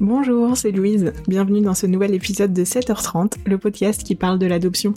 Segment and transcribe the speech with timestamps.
[0.00, 1.12] Bonjour, c'est Louise.
[1.28, 4.94] Bienvenue dans ce nouvel épisode de 7h30, le podcast qui parle de l'adoption.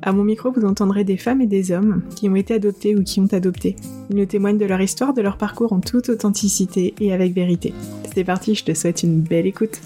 [0.00, 3.04] À mon micro, vous entendrez des femmes et des hommes qui ont été adoptés ou
[3.04, 3.76] qui ont adopté.
[4.08, 7.74] Ils nous témoignent de leur histoire, de leur parcours en toute authenticité et avec vérité.
[8.14, 9.82] C'est parti, je te souhaite une belle écoute.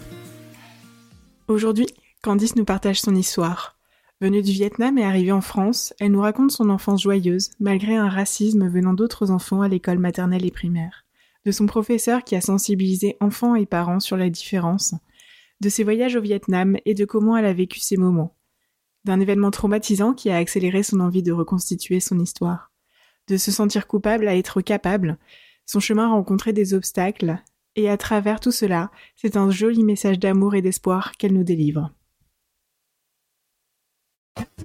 [1.49, 1.89] Aujourd'hui,
[2.23, 3.77] Candice nous partage son histoire.
[4.21, 8.09] Venue du Vietnam et arrivée en France, elle nous raconte son enfance joyeuse, malgré un
[8.09, 11.02] racisme venant d'autres enfants à l'école maternelle et primaire.
[11.45, 14.95] De son professeur qui a sensibilisé enfants et parents sur la différence,
[15.61, 18.37] de ses voyages au Vietnam et de comment elle a vécu ces moments.
[19.05, 22.71] D'un événement traumatisant qui a accéléré son envie de reconstituer son histoire.
[23.29, 25.19] De se sentir coupable à être capable,
[25.67, 27.39] son chemin a rencontré des obstacles,
[27.77, 31.91] et à travers tout cela, c'est un joli message d'amour et d'espoir qu'elle nous délivre.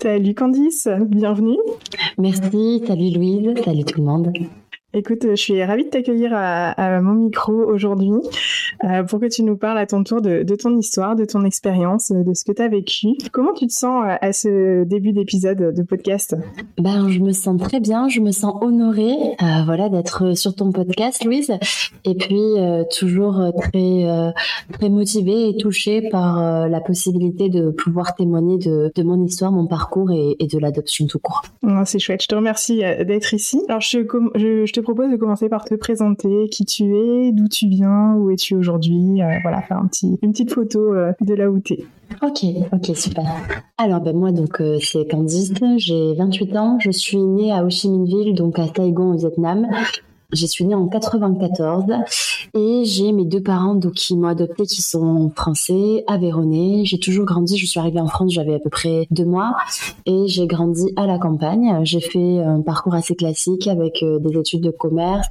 [0.02, 1.58] Salut Candice, bienvenue.
[2.18, 4.34] Merci, salut Louise, salut tout le monde.
[4.98, 8.14] Écoute, je suis ravie de t'accueillir à, mon micro aujourd'hui
[8.84, 12.12] euh, pour que tu nous parles à ton tour de, ton histoire, de ton expérience,
[12.12, 13.10] de ce que tu as vécu.
[13.32, 16.36] Comment tu te sens euh, à ce début d'épisode de podcast?
[16.80, 20.72] Ben, je me sens très bien, je me sens honorée, euh, voilà, d'être sur ton
[20.72, 21.54] podcast, Louise,
[22.04, 22.42] et puis
[22.98, 24.34] toujours très
[24.74, 30.10] très motivée et touchée par la possibilité de pouvoir témoigner de, mon histoire, mon parcours
[30.12, 31.44] et, de l'adoption tout court.
[31.64, 33.62] Oh, c'est chouette, je te remercie d'être ici.
[33.68, 34.00] Alors, je,
[34.36, 38.14] je, je te propose de commencer par te présenter qui tu es, d'où tu viens,
[38.14, 39.22] où es-tu aujourd'hui.
[39.22, 41.86] Euh, voilà, faire une petite photo euh, de là où tu es.
[42.22, 43.26] Ok, ok, super.
[43.78, 47.70] Alors, ben moi, donc, euh, c'est Candice, j'ai 28 ans, je suis née à Ho
[47.70, 49.68] Chi Minh Ville, donc à Saigon, au Vietnam.
[50.34, 51.86] Je suis née en 94
[52.54, 56.84] et j'ai mes deux parents donc qui m'ont adopté qui sont français, aveyronnais.
[56.84, 59.56] J'ai toujours grandi, je suis arrivée en France, j'avais à peu près deux mois
[60.06, 61.80] et j'ai grandi à la campagne.
[61.84, 65.30] J'ai fait un parcours assez classique avec euh, des études de commerce,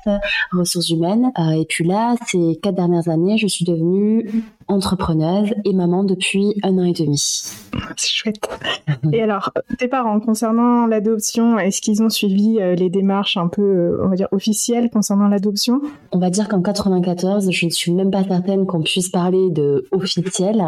[0.50, 1.30] ressources humaines.
[1.38, 6.54] Euh, et puis là, ces quatre dernières années, je suis devenue entrepreneuse et maman depuis
[6.62, 7.44] un an et demi.
[7.96, 8.40] C'est chouette.
[9.12, 13.98] Et alors, tes parents, concernant l'adoption, est-ce qu'ils ont suivi euh, les démarches un peu,
[14.02, 15.80] on va dire, officielles concernant l'adoption?
[16.12, 19.86] On va dire qu'en 94, je ne suis même pas certaine qu'on puisse parler de
[19.92, 20.62] officiel.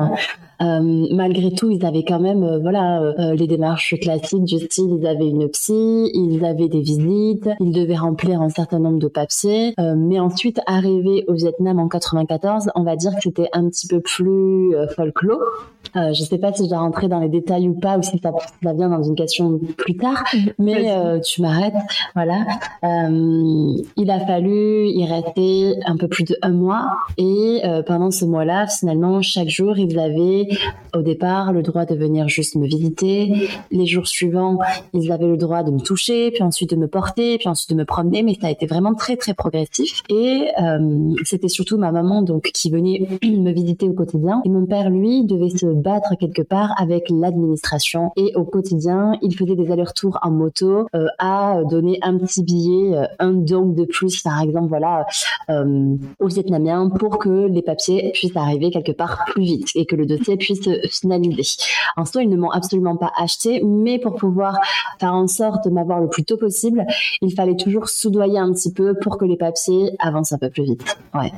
[0.60, 4.98] Euh, malgré tout, ils avaient quand même, euh, voilà, euh, les démarches classiques du style,
[5.00, 9.08] ils avaient une psy, ils avaient des visites, ils devaient remplir un certain nombre de
[9.08, 9.74] papiers.
[9.96, 14.00] mais ensuite, arrivé au Vietnam en 94, on va dire que c'était un petit peu
[14.00, 15.40] plus folklore.
[15.96, 18.18] Euh, je sais pas si je dois rentrer dans les détails ou pas, ou si
[18.22, 18.30] ça,
[18.62, 20.22] ça vient dans une question plus tard,
[20.58, 21.74] mais tu m'arrêtes.
[22.14, 22.44] Voilà.
[22.82, 28.66] il a fallu y rester un peu plus de un mois, et pendant ce mois-là,
[28.66, 30.48] finalement, chaque jour, ils avaient
[30.94, 33.48] au départ le droit de venir juste me visiter.
[33.70, 34.58] Les jours suivants,
[34.92, 37.76] ils avaient le droit de me toucher, puis ensuite de me porter, puis ensuite de
[37.76, 40.02] me promener, mais ça a été vraiment très très progressif.
[40.08, 44.40] Et euh, c'était surtout ma maman donc qui venait me visiter au quotidien.
[44.44, 48.12] Et mon père, lui, devait se battre quelque part avec l'administration.
[48.16, 52.96] Et au quotidien, il faisait des allers-retours en moto euh, à donner un petit billet,
[52.96, 55.06] euh, un don de plus, par exemple, voilà,
[55.48, 60.06] aux Vietnamiens pour que les papiers puissent arriver quelque part plus vite et que le
[60.06, 61.62] dossier puisse finaliser.
[61.96, 64.58] En soi, ils ne m'ont absolument pas acheté, mais pour pouvoir
[64.98, 66.86] faire en sorte de m'avoir le plus tôt possible,
[67.20, 70.64] il fallait toujours soudoyer un petit peu pour que les papiers avancent un peu plus
[70.64, 70.98] vite.
[71.14, 71.32] Ouais.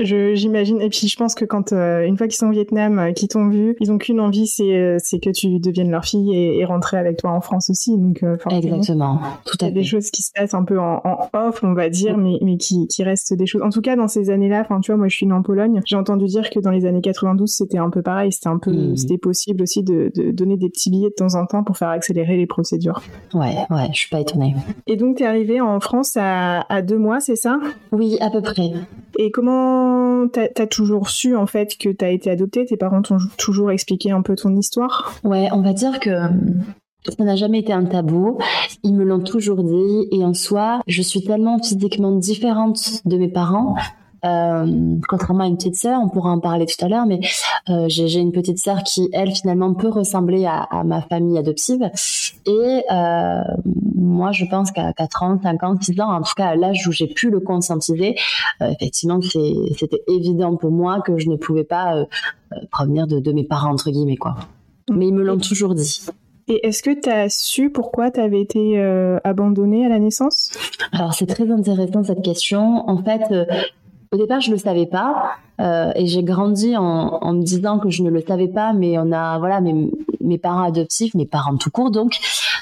[0.00, 0.80] J'imagine.
[0.80, 3.26] Et puis je pense que quand euh, une fois qu'ils sont au Vietnam, euh, qu'ils
[3.26, 6.58] t'ont vu, ils ont qu'une envie, c'est euh, c'est que tu deviennes leur fille et,
[6.58, 7.98] et, rentrer avec toi en France aussi.
[7.98, 9.20] Donc exactement.
[9.44, 9.72] Tout à fait.
[9.72, 12.58] Des choses qui se passent un peu en, en off, on va dire, mais mais
[12.58, 13.62] qui qui restent des choses.
[13.62, 15.80] En tout cas, dans ces années-là, enfin tu vois, moi je suis née en Pologne.
[15.84, 18.30] J'ai entendu dire que dans les années 92, c'était un peu pareil.
[18.30, 18.96] C'était un peu, mmh.
[18.96, 21.88] c'était possible aussi de, de, donner des petits billets de temps en temps pour faire
[21.88, 23.02] accélérer les procédures.
[23.34, 24.54] Ouais, ouais, je suis pas étonnée.
[24.86, 27.58] Et donc t'es arrivée en France à, à deux mois, c'est ça?
[27.90, 28.70] Oui, à peu près.
[29.18, 29.87] Et comment
[30.32, 32.66] t'as as toujours su en fait que t'as été adoptée?
[32.66, 35.14] Tes parents t'ont toujours expliqué un peu ton histoire?
[35.24, 36.10] Ouais, on va dire que
[37.16, 38.38] ça n'a jamais été un tabou.
[38.82, 40.08] Ils me l'ont toujours dit.
[40.12, 43.76] Et en soi, je suis tellement physiquement différente de mes parents
[44.24, 47.20] euh, contrairement à une petite sœur, on pourra en parler tout à l'heure, mais
[47.68, 51.90] euh, j'ai une petite sœur qui, elle, finalement, peut ressembler à, à ma famille adoptive.
[52.46, 53.40] Et euh,
[53.94, 57.06] moi, je pense qu'à 30, 50, 6 ans, en tout cas à l'âge où j'ai
[57.06, 58.16] pu le conscientiser,
[58.60, 62.04] effectivement, c'était évident pour moi que je ne pouvais pas
[62.70, 64.36] provenir de, de mes parents, entre guillemets, quoi.
[64.90, 66.00] Mais ils me l'ont toujours dit.
[66.48, 70.50] Et est-ce que tu as su pourquoi tu avais été euh, abandonnée à la naissance?
[70.92, 72.88] Alors c'est très intéressant cette question.
[72.88, 73.44] En fait, euh,
[74.12, 77.90] au départ, je le savais pas, euh, et j'ai grandi en, en, me disant que
[77.90, 79.90] je ne le savais pas, mais on a, voilà, mes,
[80.20, 82.18] mes parents adoptifs, mes parents tout court, donc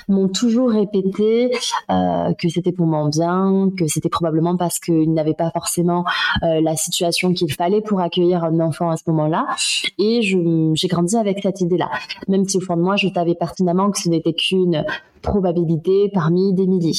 [0.09, 1.51] m'ont toujours répété
[1.91, 6.05] euh, que c'était pour mon bien, que c'était probablement parce qu'ils n'avaient pas forcément
[6.43, 9.47] euh, la situation qu'il fallait pour accueillir un enfant à ce moment-là.
[9.99, 11.91] Et j'ai grandi avec cette idée-là.
[12.29, 14.85] Même si au fond de moi, je savais pertinemment que ce n'était qu'une
[15.23, 16.93] probabilité parmi des milliers.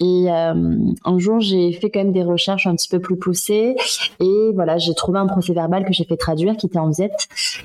[0.00, 3.76] Et euh, un jour, j'ai fait quand même des recherches un petit peu plus poussées
[4.20, 7.12] et voilà, j'ai trouvé un procès verbal que j'ai fait traduire qui était en viet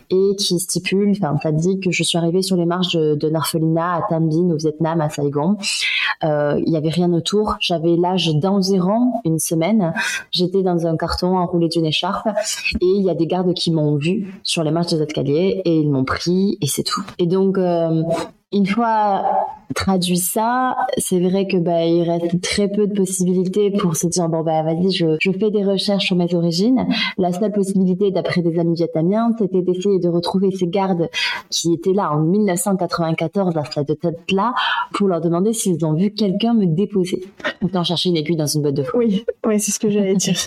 [0.10, 3.96] et qui stipule, enfin, ça dit que je suis arrivée sur les marches d'un orphelinat
[3.96, 5.58] à Tam Binh au Vietnam, à Saigon.
[6.24, 7.56] Euh, il y avait rien autour.
[7.60, 9.94] J'avais l'âge d'environ une semaine.
[10.32, 12.28] J'étais dans un carton enroulé d'une écharpe
[12.82, 15.80] et il y a des gardes qui m'ont vu sur les marches des escaliers et
[15.80, 17.04] ils m'ont pris et c'est tout.
[17.18, 18.04] Et donc, euh,
[18.52, 19.26] une fois
[19.76, 24.28] traduit ça, c'est vrai que bah il reste très peu de possibilités pour se dire
[24.28, 26.88] bon bah vas-y je, je fais des recherches sur mes origines.
[27.18, 31.10] La seule possibilité d'après des amis vietnamiens, c'était d'essayer de retrouver ces gardes
[31.52, 34.56] qui étaient là en 1994 à cette date-là
[34.94, 37.22] pour leur demander s'ils ont vu quelqu'un me déposer.
[37.64, 39.00] Autant chercher une aiguille dans une botte de foin.
[39.00, 40.36] Oui, oui, c'est ce que j'allais dire.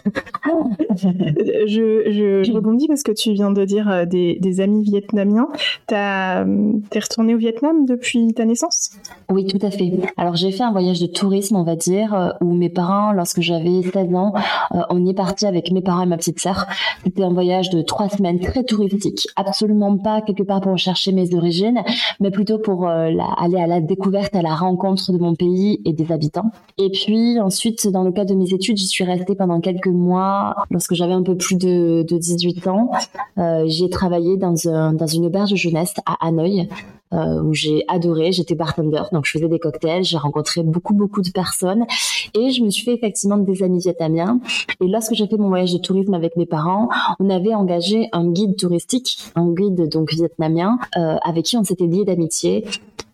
[0.97, 5.49] je, je, je, rebondis parce que tu viens de dire euh, des, des amis vietnamiens.
[5.89, 8.91] T'es retourné au Vietnam depuis ta naissance?
[9.31, 9.93] Oui, tout à fait.
[10.17, 13.41] Alors j'ai fait un voyage de tourisme, on va dire, euh, où mes parents, lorsque
[13.41, 14.33] j'avais 16 ans,
[14.75, 16.67] euh, on y est parti avec mes parents et ma petite sœur.
[17.05, 21.35] C'était un voyage de trois semaines très touristique, absolument pas quelque part pour chercher mes
[21.35, 21.83] origines,
[22.21, 25.93] mais plutôt pour euh, aller à la découverte, à la rencontre de mon pays et
[25.93, 26.51] des habitants.
[26.79, 27.02] Et puis
[27.41, 30.55] ensuite, dans le cadre de mes études, j'y suis restée pendant quelques mois.
[30.71, 32.91] Lorsque j'avais un peu plus de, de 18 ans,
[33.67, 36.69] j'ai travaillé dans, un, dans une auberge jeunesse à Hanoï,
[37.13, 38.33] euh, où j'ai adoré.
[38.33, 40.03] J'étais bartender, donc je faisais des cocktails.
[40.03, 41.85] J'ai rencontré beaucoup beaucoup de personnes
[42.33, 44.41] et je me suis fait effectivement des amis vietnamiens.
[44.81, 46.89] Et lorsque j'ai fait mon voyage de tourisme avec mes parents,
[47.21, 51.87] on avait engagé un guide touristique, un guide donc vietnamien, euh, avec qui on s'était
[51.87, 52.65] lié d'amitié.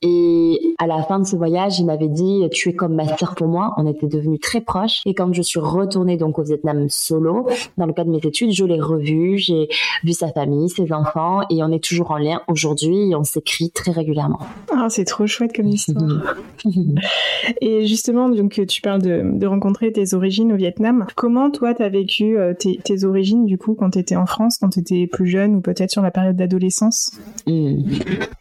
[0.03, 3.35] Et à la fin de ce voyage, il m'avait dit "Tu es comme ma sœur
[3.35, 5.03] pour moi." On était devenus très proches.
[5.07, 7.47] Et quand je suis retournée donc au Vietnam solo,
[7.77, 9.39] dans le cadre de mes études, je l'ai revu.
[9.39, 9.69] J'ai
[10.05, 13.11] vu sa famille, ses enfants, et on est toujours en lien aujourd'hui.
[13.11, 14.41] Et on s'écrit très régulièrement.
[14.73, 16.37] Ah, c'est trop chouette comme histoire.
[17.61, 21.07] et justement, donc tu parles de, rencontrer tes origines au Vietnam.
[21.17, 24.59] Comment toi, tu as vécu euh, tes, origines du coup quand tu étais en France,
[24.59, 27.13] quand tu étais plus jeune ou peut-être sur la période d'adolescence?
[27.47, 27.83] Hmm.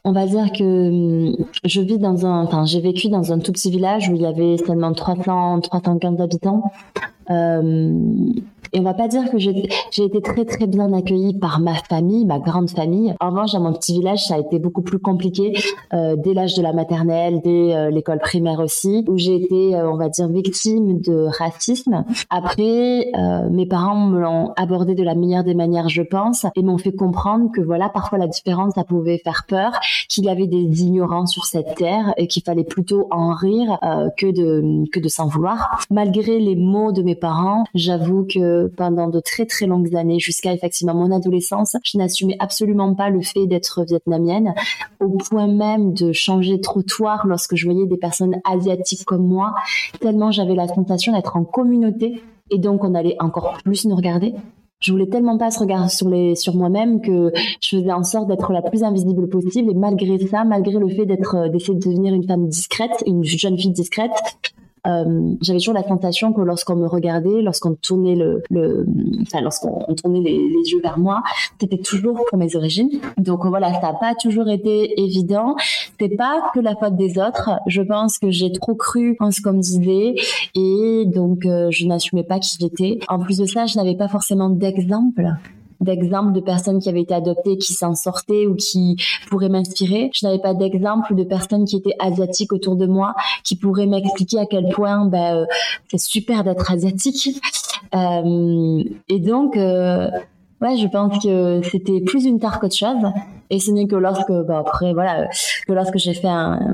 [0.04, 3.52] On va dire que hmm, je vis dans un, enfin, j'ai vécu dans un tout
[3.52, 6.72] petit village où il y avait seulement 300, 315 habitants.
[7.30, 8.32] Euh,
[8.74, 9.60] et on va pas dire que j'ai
[9.98, 13.16] été très très bien accueillie par ma famille, ma grande famille.
[13.20, 15.54] En revanche, dans mon petit village, ça a été beaucoup plus compliqué
[15.94, 19.90] euh, dès l'âge de la maternelle, dès euh, l'école primaire aussi, où j'ai été, euh,
[19.90, 22.04] on va dire, victime de racisme.
[22.30, 26.62] Après, euh, mes parents me l'ont abordé de la meilleure des manières, je pense, et
[26.62, 29.72] m'ont fait comprendre que voilà, parfois la différence, ça pouvait faire peur,
[30.10, 33.80] qu'il y avait des ignorants sur cette terre et qu'il fallait plutôt en rire
[34.18, 35.80] que de que de s'en vouloir.
[35.90, 40.54] Malgré les mots de mes parents, j'avoue que pendant de très très longues années, jusqu'à
[40.54, 44.54] effectivement mon adolescence, je n'assumais absolument pas le fait d'être vietnamienne,
[45.00, 49.54] au point même de changer trottoir lorsque je voyais des personnes asiatiques comme moi,
[50.00, 54.34] tellement j'avais la sensation d'être en communauté et donc on allait encore plus nous regarder.
[54.80, 57.32] Je voulais tellement pas se regarder sur sur moi-même que
[57.62, 61.06] je faisais en sorte d'être la plus invisible possible et malgré ça, malgré le fait
[61.06, 64.12] d'être d'essayer de devenir une femme discrète, une jeune fille discrète,
[64.88, 68.86] euh, j'avais toujours la sensation que lorsqu'on me regardait, lorsqu'on tournait le, le
[69.22, 71.22] enfin lorsqu'on tournait les, yeux vers moi,
[71.60, 72.90] c'était toujours pour mes origines.
[73.18, 75.56] Donc voilà, ça n'a pas toujours été évident.
[76.00, 77.52] C'est pas que la faute des autres.
[77.68, 80.16] Je pense que j'ai trop cru en ce qu'on me disait
[80.56, 83.00] et donc euh, je n'assumais pas qui j'étais.
[83.08, 85.34] En plus de ça, je n'avais pas forcément d'exemple
[85.82, 88.98] d'exemples de personnes qui avaient été adoptées, qui s'en sortaient ou qui
[89.30, 90.10] pourraient m'inspirer.
[90.14, 94.40] Je n'avais pas d'exemple de personnes qui étaient asiatiques autour de moi, qui pourraient m'expliquer
[94.40, 95.46] à quel point ben, euh,
[95.90, 97.42] c'est super d'être asiatique.
[97.96, 100.10] Euh, et donc, euh,
[100.62, 103.12] ouais, je pense que c'était plus une tare qu'autre chose.
[103.50, 105.28] Et ce n'est que lorsque, ben, après, voilà,
[105.68, 106.28] que lorsque j'ai fait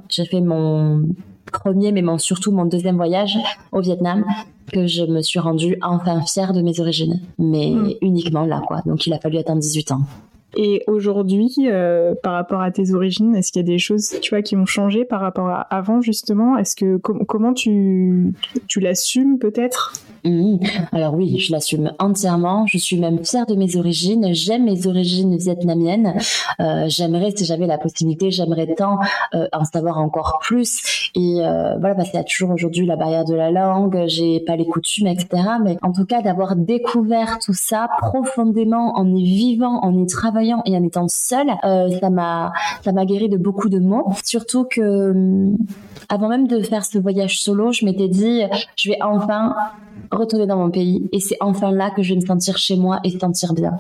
[0.09, 1.03] j'ai fait mon
[1.51, 3.37] premier, mais mon, surtout mon deuxième voyage
[3.71, 4.23] au Vietnam,
[4.71, 7.93] que je me suis rendue enfin fière de mes origines, mais hmm.
[8.01, 8.81] uniquement là, quoi.
[8.85, 10.01] Donc il a fallu attendre 18 ans.
[10.55, 14.29] Et aujourd'hui, euh, par rapport à tes origines, est-ce qu'il y a des choses, tu
[14.29, 16.57] vois, qui ont changé par rapport à avant justement?
[16.57, 18.33] Est-ce que comment tu
[18.67, 19.93] tu l'assumes peut-être?
[20.23, 20.57] Mmh.
[20.93, 22.65] Alors oui, je l'assume entièrement.
[22.65, 24.33] Je suis même fière de mes origines.
[24.33, 26.15] J'aime mes origines vietnamiennes.
[26.61, 28.99] Euh, j'aimerais, si j'avais la possibilité, j'aimerais tant
[29.33, 31.11] euh, en savoir encore plus.
[31.15, 34.39] Et euh, voilà, parce qu'il y a toujours aujourd'hui la barrière de la langue, j'ai
[34.39, 35.43] pas les coutumes, etc.
[35.61, 40.61] Mais en tout cas, d'avoir découvert tout ça profondément en y vivant, en y travaillant
[40.65, 42.53] et en étant seule, ça m'a,
[42.83, 44.07] ça m'a guéri de beaucoup de mots.
[44.23, 45.13] Surtout que
[46.09, 48.41] avant même de faire ce voyage solo, je m'étais dit,
[48.75, 49.55] je vais enfin
[50.13, 52.99] retourner dans mon pays et c'est enfin là que je vais me sentir chez moi
[53.03, 53.77] et sentir bien.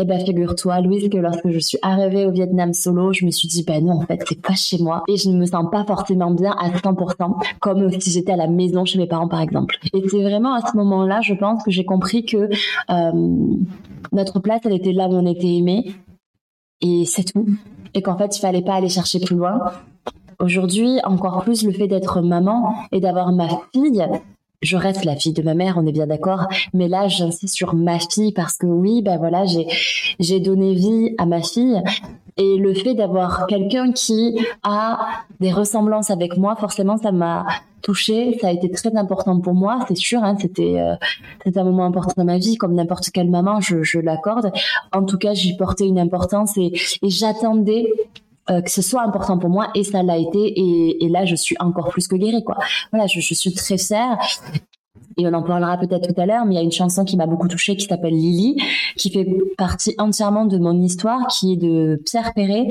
[0.00, 3.48] Eh ben, figure-toi, Louise, que lorsque je suis arrivée au Vietnam solo, je me suis
[3.48, 5.02] dit, ben non, en fait, c'est pas chez moi.
[5.08, 8.46] Et je ne me sens pas forcément bien à 100%, comme si j'étais à la
[8.46, 9.76] maison chez mes parents, par exemple.
[9.92, 12.48] Et c'est vraiment à ce moment-là, je pense, que j'ai compris que
[12.90, 13.56] euh,
[14.12, 15.92] notre place, elle était là où on était aimé.
[16.80, 17.46] Et c'est tout.
[17.92, 19.58] Et qu'en fait, il fallait pas aller chercher plus loin.
[20.38, 24.06] Aujourd'hui, encore plus le fait d'être maman et d'avoir ma fille,
[24.62, 26.46] je reste la fille de ma mère, on est bien d'accord.
[26.74, 29.66] Mais là, j'insiste sur ma fille parce que oui, ben voilà, j'ai
[30.18, 31.80] j'ai donné vie à ma fille
[32.36, 37.44] et le fait d'avoir quelqu'un qui a des ressemblances avec moi, forcément, ça m'a
[37.82, 38.38] touchée.
[38.40, 40.22] Ça a été très important pour moi, c'est sûr.
[40.22, 40.94] Hein, c'était euh,
[41.54, 44.52] un moment important dans ma vie, comme n'importe quelle maman, je, je l'accorde.
[44.92, 46.72] En tout cas, j'y portais une importance et,
[47.02, 47.86] et j'attendais
[48.50, 51.34] euh, que ce soit important pour moi et ça l'a été et, et, là je
[51.34, 52.56] suis encore plus que guérie quoi.
[52.92, 54.18] Voilà, je, je suis très fière
[55.18, 57.16] et on en parlera peut-être tout à l'heure, mais il y a une chanson qui
[57.16, 58.56] m'a beaucoup touchée qui s'appelle Lily,
[58.96, 62.68] qui fait partie entièrement de mon histoire, qui est de Pierre Perret,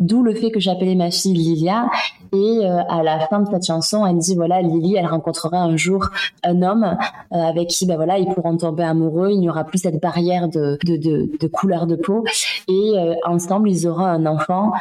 [0.00, 1.86] d'où le fait que j'appelais ma fille Lilia.
[2.32, 5.76] Et euh, à la fin de cette chanson, elle dit voilà, Lily, elle rencontrera un
[5.76, 6.08] jour
[6.42, 6.96] un homme
[7.32, 10.48] euh, avec qui, ben voilà, ils pourront tomber amoureux, il n'y aura plus cette barrière
[10.48, 12.24] de, de, de, couleur de peau,
[12.68, 14.72] et euh, ensemble, ils auront un enfant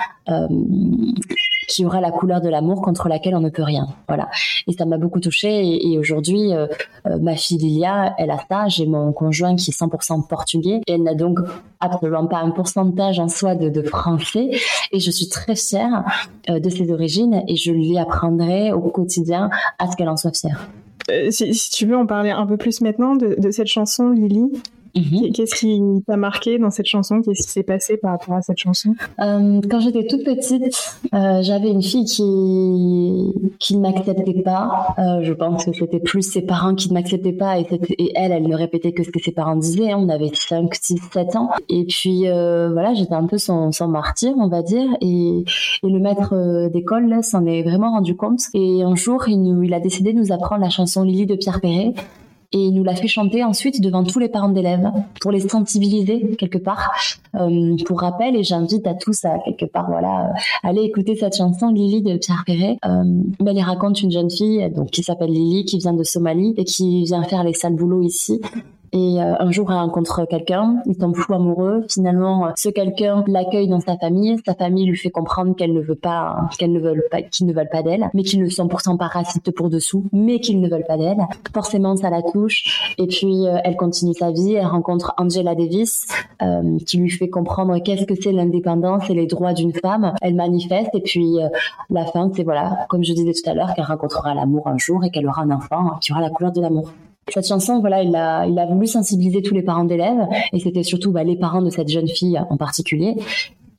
[1.72, 3.88] qui aura la couleur de l'amour contre laquelle on ne peut rien.
[4.08, 4.30] Voilà.
[4.68, 5.80] Et ça m'a beaucoup touchée.
[5.86, 6.68] Et, aujourd'hui, euh,
[7.08, 8.68] euh, ma fille Lilia, elle a ça.
[8.68, 10.82] J'ai mon conjoint qui est 100% portugais.
[10.88, 11.40] Et elle n'a donc
[11.80, 14.50] absolument pas un pourcentage en soi de, français.
[14.92, 16.04] Et je suis très fière
[16.50, 19.50] euh, de ses origines et je lui apprendrai au quotidien
[19.80, 20.70] à ce qu'elle en soit fière.
[21.30, 24.51] Si, tu veux en parler un peu plus maintenant de cette chanson, Lily?
[24.95, 25.31] Mhm.
[25.33, 27.21] Qu'est-ce qui t'a marqué dans cette chanson?
[27.21, 28.93] Qu'est-ce qui s'est passé par rapport à cette chanson?
[29.19, 34.95] Euh, Quand j'étais toute petite, euh, j'avais une fille qui qui ne m'acceptait pas.
[34.98, 37.67] Euh, je pense que c'était plus ses parents qui ne m'acceptaient pas et,
[37.98, 39.93] et, elle, elle ne répétait que ce que ses parents disaient.
[39.93, 41.50] On avait 5, 6, 7 ans.
[41.69, 44.89] Et puis euh, voilà, j'étais un peu son, son martyr, on va dire.
[45.01, 45.43] Et,
[45.83, 48.41] et le maître euh, d'école s'en est vraiment rendu compte.
[48.53, 51.36] Et un jour, il, nous, il a décidé de nous apprendre la chanson Lily de
[51.36, 51.93] Pierre Perret
[52.53, 54.91] et il nous l'a fait chanter ensuite devant tous les parents d'élèves
[55.22, 56.91] pour les sensibiliser quelque part.
[57.36, 61.38] Euh, pour rappel, et j'invite à tous à quelque part voilà euh, aller écouter cette
[61.38, 62.77] chanson Lily de Pierre Perret.
[62.86, 63.03] Euh,
[63.41, 66.65] mais elle raconte une jeune fille donc qui s'appelle Lily qui vient de Somalie et
[66.65, 68.41] qui vient faire les sales boulots ici
[68.93, 71.86] et euh, un jour, elle rencontre quelqu'un, il tombe fou amoureux.
[71.89, 74.38] Finalement, ce quelqu'un l'accueille dans sa famille.
[74.45, 77.53] Sa famille lui fait comprendre qu'elle ne veut pas, qu'elle ne veulent pas, qu'ils ne
[77.53, 80.67] veulent pas d'elle, mais qu'ils ne sont pourtant pas racistes pour dessous, mais qu'ils ne
[80.67, 81.25] veulent pas d'elle.
[81.53, 82.93] Forcément, ça la touche.
[82.98, 84.55] Et puis, euh, elle continue sa vie.
[84.55, 86.07] Elle rencontre Angela Davis,
[86.41, 90.13] euh, qui lui fait comprendre qu'est-ce que c'est l'indépendance et les droits d'une femme.
[90.21, 90.89] Elle manifeste.
[90.93, 91.38] Et puis,
[91.89, 95.03] la fin, c'est voilà, comme je disais tout à l'heure, qu'elle rencontrera l'amour un jour
[95.05, 96.91] et qu'elle aura un enfant qui aura la couleur de l'amour.
[97.30, 101.24] Cette chanson, voilà, il a, voulu sensibiliser tous les parents d'élèves, et c'était surtout bah,
[101.24, 103.16] les parents de cette jeune fille en particulier.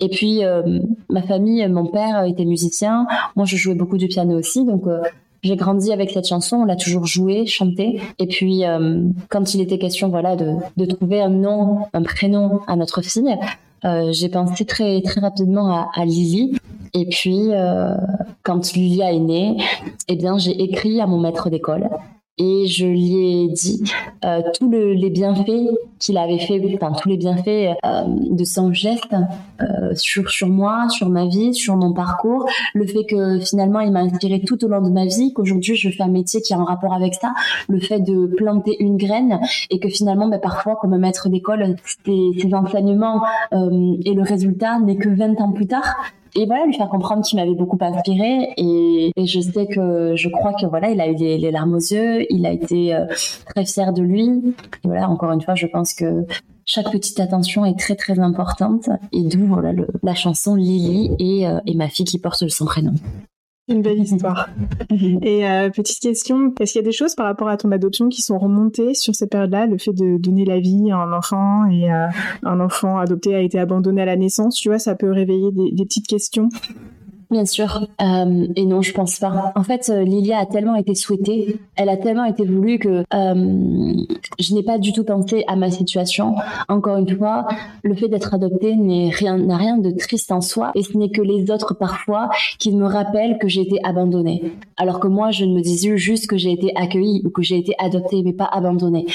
[0.01, 0.81] Et puis, euh,
[1.11, 3.07] ma famille, mon père était musicien,
[3.37, 5.01] moi je jouais beaucoup du piano aussi, donc euh,
[5.43, 8.01] j'ai grandi avec cette chanson, on l'a toujours jouée, chantée.
[8.19, 12.75] Et puis, euh, quand il était question, voilà, de, trouver un nom, un prénom à
[12.75, 13.37] notre fille,
[14.11, 16.57] j'ai pensé très très rapidement à, à Lily.
[16.95, 17.51] Et puis,
[18.43, 19.57] quand Lilia est née,
[20.09, 21.89] eh bien, j'ai écrit à mon maître d'école
[22.39, 23.83] et je lui ai dit
[24.25, 28.73] euh, tous le, les bienfaits qu'il avait fait, enfin tous les bienfaits euh, de son
[28.73, 29.15] geste
[29.61, 33.93] euh, sur sur moi, sur ma vie, sur mon parcours, le fait que finalement il
[33.93, 36.59] m'a inspiré tout au long de ma vie, qu'aujourd'hui je fais un métier qui a
[36.59, 37.35] un rapport avec ça,
[37.69, 39.39] le fait de planter une graine
[39.71, 43.23] et que finalement ben, parfois comme maître d'école, ces enseignements
[43.53, 45.97] euh, et le résultat n'est que 20 ans plus tard
[46.35, 50.29] et voilà lui faire comprendre qu'il m'avait beaucoup inspiré et, et, je sais que je
[50.29, 52.27] crois que voilà il a eu les, larmes aux yeux.
[52.33, 53.05] Il a été euh,
[53.47, 54.29] très fier de lui.
[54.85, 56.25] Et voilà encore une fois je pense que
[56.65, 58.89] chaque petite attention est très très importante.
[59.13, 62.65] Et d'où voilà le, la chanson Lily et, euh, et ma fille qui porte son
[62.65, 62.95] prénom
[63.73, 64.49] une belle histoire.
[65.23, 68.09] Et euh, petite question, est-ce qu'il y a des choses par rapport à ton adoption
[68.09, 71.67] qui sont remontées sur cette période-là, le fait de donner la vie à un enfant
[71.67, 72.07] et euh,
[72.43, 75.73] un enfant adopté a été abandonné à la naissance, tu vois, ça peut réveiller des,
[75.73, 76.49] des petites questions
[77.33, 77.89] Bien sûr.
[78.03, 79.53] Euh, et non, je pense pas.
[79.57, 83.95] En fait, euh, Lilia a tellement été souhaitée, elle a tellement été voulue que euh,
[84.39, 86.35] je n'ai pas du tout pensé à ma situation.
[86.69, 87.49] Encore une fois,
[87.83, 91.09] le fait d'être adoptée n'est rien, n'a rien de triste en soi, et ce n'est
[91.09, 94.53] que les autres parfois qui me rappellent que j'ai été abandonnée.
[94.77, 97.57] Alors que moi, je ne me disais juste que j'ai été accueillie ou que j'ai
[97.57, 99.07] été adoptée, mais pas abandonnée.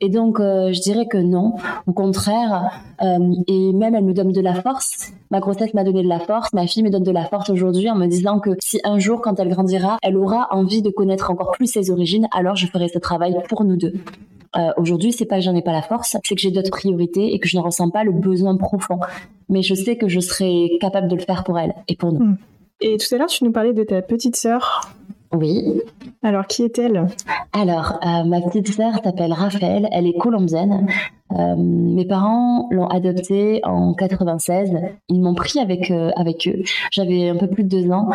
[0.00, 1.54] Et donc, euh, je dirais que non.
[1.86, 2.70] Au contraire,
[3.02, 5.12] euh, et même elle me donne de la force.
[5.30, 6.52] Ma grossesse m'a donné de la force.
[6.52, 9.20] Ma fille me donne de la force aujourd'hui en me disant que si un jour,
[9.22, 12.88] quand elle grandira, elle aura envie de connaître encore plus ses origines, alors je ferai
[12.88, 13.94] ce travail pour nous deux.
[14.56, 17.34] Euh, aujourd'hui, c'est pas que j'en ai pas la force, c'est que j'ai d'autres priorités
[17.34, 19.00] et que je ne ressens pas le besoin profond.
[19.48, 22.24] Mais je sais que je serai capable de le faire pour elle et pour nous.
[22.24, 22.36] Hmm.
[22.80, 24.92] Et tout à l'heure, tu nous parlais de ta petite sœur.
[25.32, 25.82] Oui.
[26.22, 27.06] Alors, qui est-elle?
[27.52, 30.86] Alors, euh, ma petite sœur s'appelle Raphaël, elle est colombienne.
[31.32, 34.72] Euh, mes parents l'ont adoptée en 96.
[35.08, 36.62] Ils m'ont pris avec euh, avec eux.
[36.90, 38.08] J'avais un peu plus de deux ans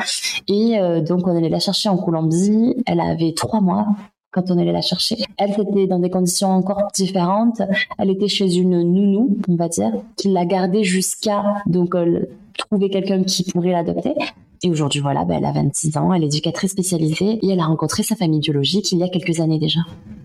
[0.48, 2.76] et donc on allait la chercher en Colombie.
[2.86, 3.88] Elle avait trois mois
[4.32, 5.18] quand on allait la chercher.
[5.38, 7.62] Elle était dans des conditions encore différentes.
[7.98, 11.96] Elle était chez une nounou, on va dire, qui l'a gardée jusqu'à donc
[12.58, 14.14] trouver quelqu'un qui pourrait l'adopter.
[14.64, 17.66] Et aujourd'hui, voilà, bah, elle a 26 ans, elle est éducatrice spécialisée et elle a
[17.66, 19.80] rencontré sa famille biologique il y a quelques années déjà.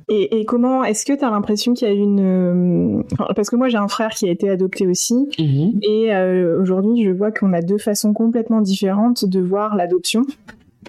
[0.08, 3.00] Et, comment, est-ce que tu as l'impression qu'il y a une...
[3.00, 3.02] Euh,
[3.34, 5.80] parce que moi j'ai un frère qui a été adopté aussi mhm.
[5.82, 10.22] et euh, aujourd'hui je vois qu'on a deux façons complètement différentes de voir l'adoption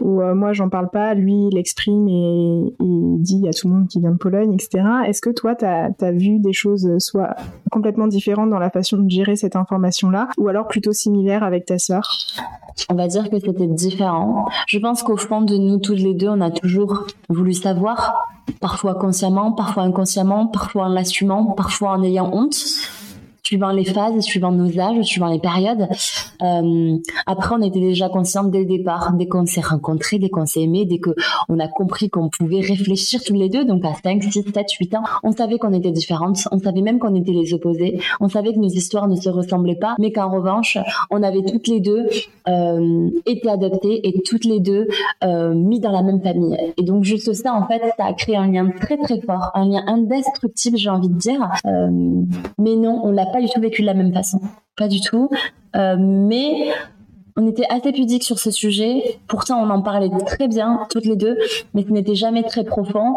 [0.02, 3.74] où euh, moi j'en parle pas, lui il exprime et il dit à tout le
[3.74, 4.84] monde qui vient de Pologne, etc.
[5.06, 7.36] Est-ce que toi tu as, vu des choses euh, soit
[7.72, 11.78] complètement différentes dans la façon de gérer cette information-là, ou alors plutôt similaires avec ta
[11.78, 12.10] sœur?
[12.90, 14.46] On va dire que c'était différent.
[14.68, 18.28] Je pense qu'au fond de nous toutes les deux, on a toujours voulu savoir,
[18.62, 22.56] parfois consciemment, parfois inconsciemment, parfois en l'assumant, parfois en ayant honte
[23.48, 25.88] suivant les phases, suivant nos âges, suivant les périodes.
[26.42, 30.46] Euh, après, on était déjà consciente dès le départ, dès qu'on s'est rencontrés, dès qu'on
[30.46, 34.22] s'est aimés, dès qu'on a compris qu'on pouvait réfléchir tous les deux, donc à 5,
[34.22, 37.54] 6, 7, 8 ans, on savait qu'on était différentes, on savait même qu'on était les
[37.54, 40.78] opposés, on savait que nos histoires ne se ressemblaient pas, mais qu'en revanche,
[41.10, 42.06] on avait toutes les deux
[42.50, 44.90] euh, été adoptées et toutes les deux
[45.24, 46.58] euh, mis dans la même famille.
[46.76, 49.70] Et donc juste ça, en fait, ça a créé un lien très très fort, un
[49.70, 51.40] lien indestructible, j'ai envie de dire.
[51.66, 51.90] Euh,
[52.60, 54.40] mais non, on l'a pas du tout vécu de la même façon.
[54.76, 55.30] Pas du tout.
[55.76, 56.72] Euh, mais
[57.36, 59.20] on était assez pudiques sur ce sujet.
[59.28, 61.38] Pourtant, on en parlait très bien, toutes les deux,
[61.74, 63.16] mais ce n'était jamais très profond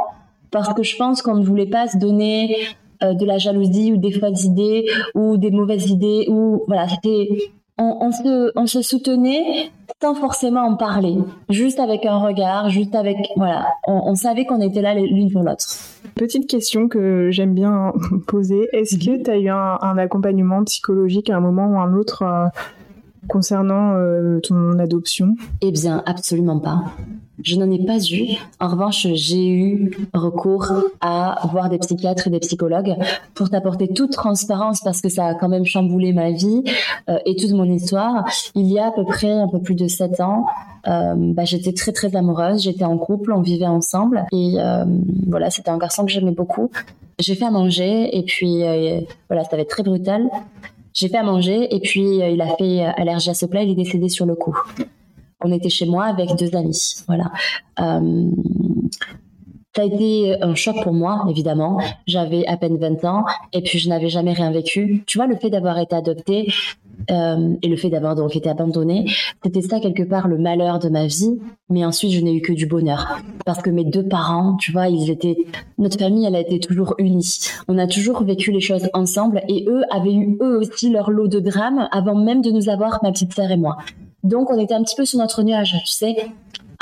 [0.51, 2.57] parce que je pense qu'on ne voulait pas se donner
[3.03, 7.29] euh, de la jalousie ou des fausses idées ou des mauvaises idées ou voilà, c'était
[7.81, 11.17] on, se, on se soutenait sans forcément en parler,
[11.49, 15.65] juste avec un regard, juste avec voilà, on, savait qu'on était là l'une pour l'autre.
[16.15, 17.93] Petite question que j'aime bien
[18.27, 19.23] poser, est-ce que mhm.
[19.23, 22.47] tu as eu un, accompagnement psychologique à un moment ou un autre euh,
[23.29, 26.83] concernant euh, ton adoption Eh bien, absolument pas.
[27.43, 28.37] Je n'en ai pas eu.
[28.61, 32.95] En revanche, j'ai eu recours à voir des psychiatres et des psychologues
[33.35, 36.63] pour t'apporter toute transparence parce que ça a quand même chamboulé ma vie
[37.09, 38.25] euh, et toute mon histoire.
[38.55, 40.47] Il y a à peu près un peu plus de sept ans,
[40.87, 44.57] euh, bah, j'étais très très amoureuse, j'étais en couple, on vivait ensemble et
[45.27, 46.71] voilà, c'était un garçon que j'aimais beaucoup.
[47.19, 48.63] J'ai fait à manger et puis
[49.29, 50.29] voilà, ça avait très brutal.
[50.93, 53.75] J'ai fait à manger et puis il a fait allergie à ce plat, il est
[53.75, 54.57] décédé sur le coup
[55.43, 57.03] on était chez moi avec deux amis.
[57.07, 57.33] Voilà.
[57.81, 58.31] Euh,
[59.75, 61.81] ça a été un choc pour moi, évidemment.
[62.07, 65.05] J'avais à peine 20 ans et puis je n'avais jamais rien vécu.
[65.07, 66.53] Tu vois, le fait d'avoir été adoptée
[67.11, 69.07] euh, et le fait d'avoir donc été abandonnée,
[69.45, 71.39] c'était ça quelque part le malheur de ma vie.
[71.69, 74.89] Mais ensuite, je n'ai eu que du bonheur parce que mes deux parents, tu vois,
[74.89, 75.37] ils étaient
[75.79, 77.39] notre famille, elle a été toujours unie.
[77.69, 81.29] On a toujours vécu les choses ensemble et eux avaient eu eux aussi leur lot
[81.29, 83.77] de drames avant même de nous avoir, ma petite sœur et moi.
[84.23, 86.17] Donc on était un petit peu sur notre nuage, tu sais.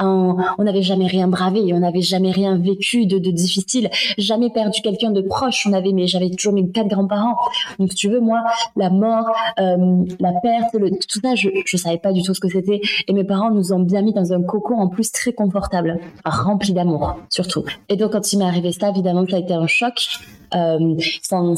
[0.00, 5.10] On n'avait jamais rien bravé, on n'avait jamais rien vécu de, difficile, jamais perdu quelqu'un
[5.10, 5.66] de proche.
[5.68, 7.36] On avait, mais j'avais toujours mes quatre grands-parents.
[7.78, 8.42] Donc, tu veux, moi,
[8.76, 9.26] la mort,
[9.58, 10.76] euh, la perte,
[11.08, 12.80] tout ça, je, je savais pas du tout ce que c'était.
[13.06, 16.72] Et mes parents nous ont bien mis dans un cocon en plus très confortable, rempli
[16.72, 17.64] d'amour, surtout.
[17.88, 20.18] Et donc, quand il m'est arrivé ça, évidemment, ça a été un choc.
[20.54, 21.54] Euh, s'en,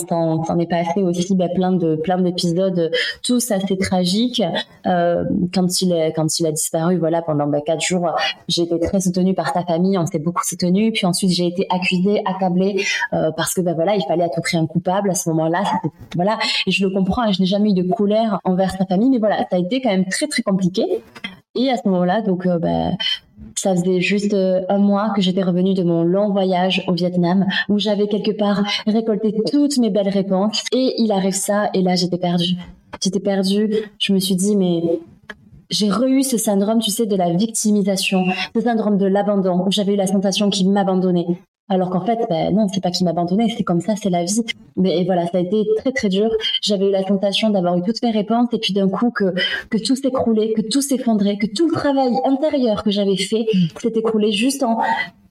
[0.59, 2.91] est passé aussi bah, plein de plein d'épisodes,
[3.23, 4.43] tous assez tragiques.
[4.87, 5.25] Euh,
[5.55, 8.11] quand il est, a disparu, voilà, pendant bah, quatre jours,
[8.49, 10.93] j'ai été très soutenue par ta famille, on s'est beaucoup soutenu.
[10.93, 14.41] Puis ensuite, j'ai été accusée, accablée euh, parce que bah voilà, il fallait à tout
[14.41, 15.63] prix un coupable à ce moment-là.
[16.17, 17.25] Voilà, et je le comprends.
[17.29, 19.81] et je n'ai jamais eu de colère envers ta famille, mais voilà, ça a été
[19.81, 21.03] quand même très très compliqué.
[21.57, 22.91] Et à ce moment-là, donc, euh, bah,
[23.57, 27.47] ça faisait juste euh, un mois que j'étais revenue de mon long voyage au Vietnam,
[27.69, 30.65] où j'avais quelque part récolté toutes mes belles réponses.
[30.73, 32.57] Et il arrive ça, et là, j'étais perdue.
[33.03, 33.75] J'étais perdue.
[33.99, 34.83] Je me suis dit, mais
[35.71, 38.25] j'ai re-eu ce syndrome, tu sais, de la victimisation,
[38.55, 41.27] ce syndrome de l'abandon, où j'avais eu la sensation qu'il m'abandonnait.
[41.69, 44.43] Alors qu'en fait, ben non, c'est pas qu'il m'abandonnait, c'est comme ça, c'est la vie.
[44.77, 46.29] Mais voilà, ça a été très très dur.
[46.63, 49.35] J'avais eu la sensation d'avoir eu toutes mes réponses et puis d'un coup que
[49.71, 53.47] que tout s'écroulait, que tout s'effondrait, que tout le travail intérieur que j'avais fait
[53.81, 54.79] s'est écroulé juste en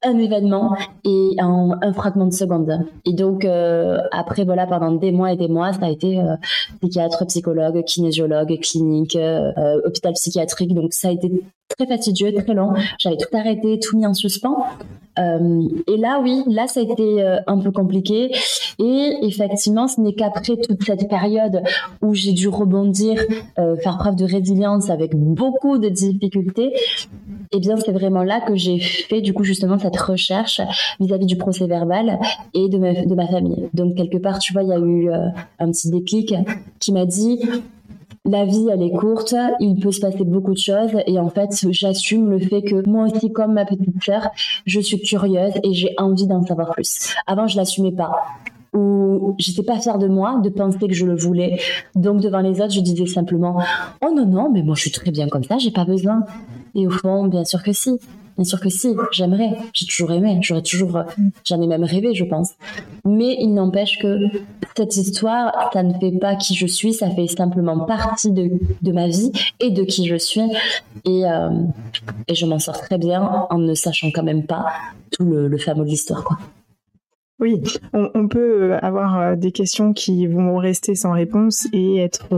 [0.03, 2.85] un événement et un fragment de seconde.
[3.05, 6.35] Et donc euh, après voilà pendant des mois et des mois ça a été euh,
[6.81, 10.73] psychiatre, psychologue, kinésiologue, clinique, euh, hôpital psychiatrique.
[10.73, 11.31] Donc ça a été
[11.77, 12.73] très fastidieux, très long.
[12.97, 14.65] J'avais tout arrêté, tout mis en suspens.
[15.17, 18.31] Euh, et là, oui, là, ça a été euh, un peu compliqué.
[18.79, 21.61] Et effectivement, ce n'est qu'après toute cette période
[22.01, 23.21] où j'ai dû rebondir,
[23.57, 26.73] euh, faire preuve de résilience avec beaucoup de difficultés,
[27.51, 30.61] eh bien, c'est vraiment là que j'ai fait, du coup, justement, recherche
[30.99, 32.19] vis-à-vis du procès verbal
[32.53, 33.69] et de ma, famille.
[33.73, 35.09] Donc, quelque part, tu vois, il y a eu
[35.59, 36.33] un petit déclic
[36.79, 37.39] qui m'a dit,
[38.25, 41.49] la vie, elle est courte, il peut se passer beaucoup de choses et en fait,
[41.71, 44.29] j'assume le fait que moi aussi, comme ma petite sœur,
[44.65, 47.13] je suis curieuse et j'ai envie d'en savoir plus.
[47.27, 48.11] Avant, je l'assumais pas
[48.73, 51.59] ou j'étais pas fière de moi de penser que je le voulais.
[51.95, 53.57] Donc devant les autres, je disais simplement
[54.05, 56.23] "Oh non non, mais moi je suis très bien comme ça, j'ai pas besoin."
[56.75, 57.99] Et au fond, bien sûr que si.
[58.39, 61.03] Bien sûr que si, j'aimerais, j'ai toujours aimé, j'aurais toujours, euh,
[61.45, 62.53] j'en ai même rêvé, je pense.
[63.03, 64.17] Mais il n'empêche que
[64.77, 68.49] cette histoire, ça ne fait pas qui je suis, ça fait simplement partie de,
[68.81, 70.49] de ma vie et de qui je suis.
[71.03, 71.49] Et, euh,
[72.29, 74.67] et je m'en sors très bien en ne sachant quand même pas
[75.11, 76.37] tout le, fameux de l'histoire, quoi.
[77.41, 82.29] Oui, on, peut euh, avoir des questions qui vont rester sans réponse et être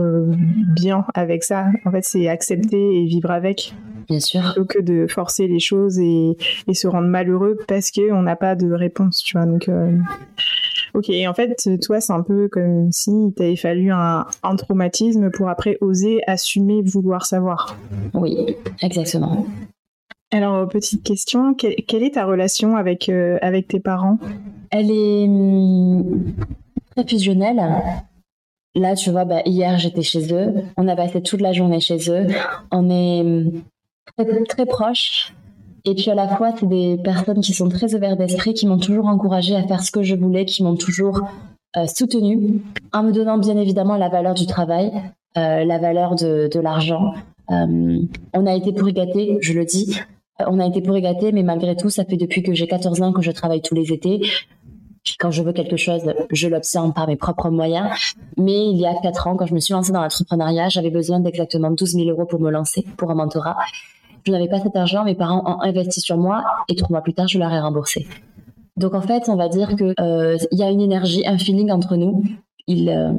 [0.74, 1.66] bien avec ça.
[1.84, 3.72] En fait, c'est accepter et vivre avec.
[4.08, 4.42] Bien sûr.
[4.42, 6.36] Plutôt que de forcer les choses et,
[6.72, 9.46] se rendre malheureux parce qu'on n'a pas de réponse, tu vois.
[9.46, 9.96] Donc, euh,
[10.94, 11.10] ok.
[11.10, 15.78] Et en fait, toi, c'est un peu comme si t'avait fallu un, traumatisme pour après
[15.80, 17.76] oser assumer vouloir savoir.
[18.14, 19.46] Oui, exactement.
[20.32, 24.18] Alors, petite question, quelle, est ta relation avec, euh, avec tes parents?
[24.70, 26.32] Elle est hum,
[26.96, 27.60] très fusionnelle.
[28.74, 30.54] Là, tu vois, bah, hier, j'étais chez eux.
[30.78, 32.26] On a passé toute la journée chez eux.
[32.70, 33.62] On est hum,
[34.16, 35.34] très, très proches.
[35.84, 38.78] Et puis à la fois, c'est des personnes qui sont très ouvertes d'esprit, qui m'ont
[38.78, 41.22] toujours encouragée à faire ce que je voulais, qui m'ont toujours
[41.76, 42.60] euh, soutenue,
[42.92, 44.92] en me donnant bien évidemment la valeur du travail,
[45.36, 47.14] euh, la valeur de, l'argent.
[47.50, 47.98] Euh,
[48.34, 49.98] on a été pourri gâtés, je le dis.
[50.46, 53.12] On a été pourri gâtés, mais malgré tout, ça fait depuis que j'ai 14 ans
[53.12, 54.22] que je travaille tous les étés.
[55.18, 57.88] Quand je veux quelque chose, je l'obtiens par mes propres moyens.
[58.36, 61.20] Mais il y a 4 ans, quand je me suis lancée dans l'entrepreneuriat, j'avais besoin
[61.20, 63.56] d'exactement 12 000 euros pour me lancer, pour un mentorat.
[64.24, 67.14] Je n'avais pas cet argent, mes parents ont investi sur moi et trois mois plus
[67.14, 68.06] tard, je leur ai remboursé.
[68.76, 71.72] Donc en fait, on va dire que euh, il y a une énergie, un feeling
[71.72, 72.22] entre nous.
[72.68, 73.12] Ils, euh,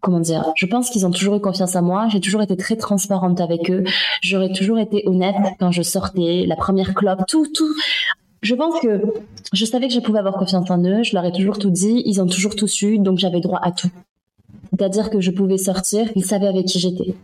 [0.00, 2.06] comment dire Je pense qu'ils ont toujours eu confiance en moi.
[2.08, 3.82] J'ai toujours été très transparente avec eux.
[4.22, 7.74] J'aurais toujours été honnête quand je sortais, la première clope, tout, tout.
[8.44, 9.02] Je pense que
[9.52, 11.02] je savais que je pouvais avoir confiance en eux.
[11.02, 12.02] Je leur ai toujours tout dit.
[12.06, 13.90] Ils ont toujours tout su, donc j'avais droit à tout.
[14.70, 16.08] C'est-à-dire que je pouvais sortir.
[16.14, 17.14] Ils savaient avec qui j'étais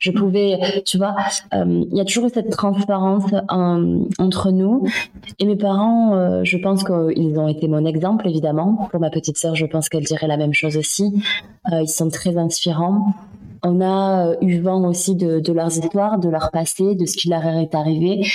[0.00, 1.14] je pouvais, tu vois,
[1.54, 4.86] euh, il y a toujours eu cette transparence euh, entre nous.
[5.38, 8.88] Et mes parents, euh, je pense qu'ils ont été mon exemple, évidemment.
[8.90, 11.22] Pour ma petite sœur, je pense qu'elle dirait la même chose aussi.
[11.70, 13.12] ils sont très inspirants.
[13.62, 17.44] On a eu vent aussi de, leurs histoires, de leur passé, de ce qui leur
[17.44, 18.26] est arrivé.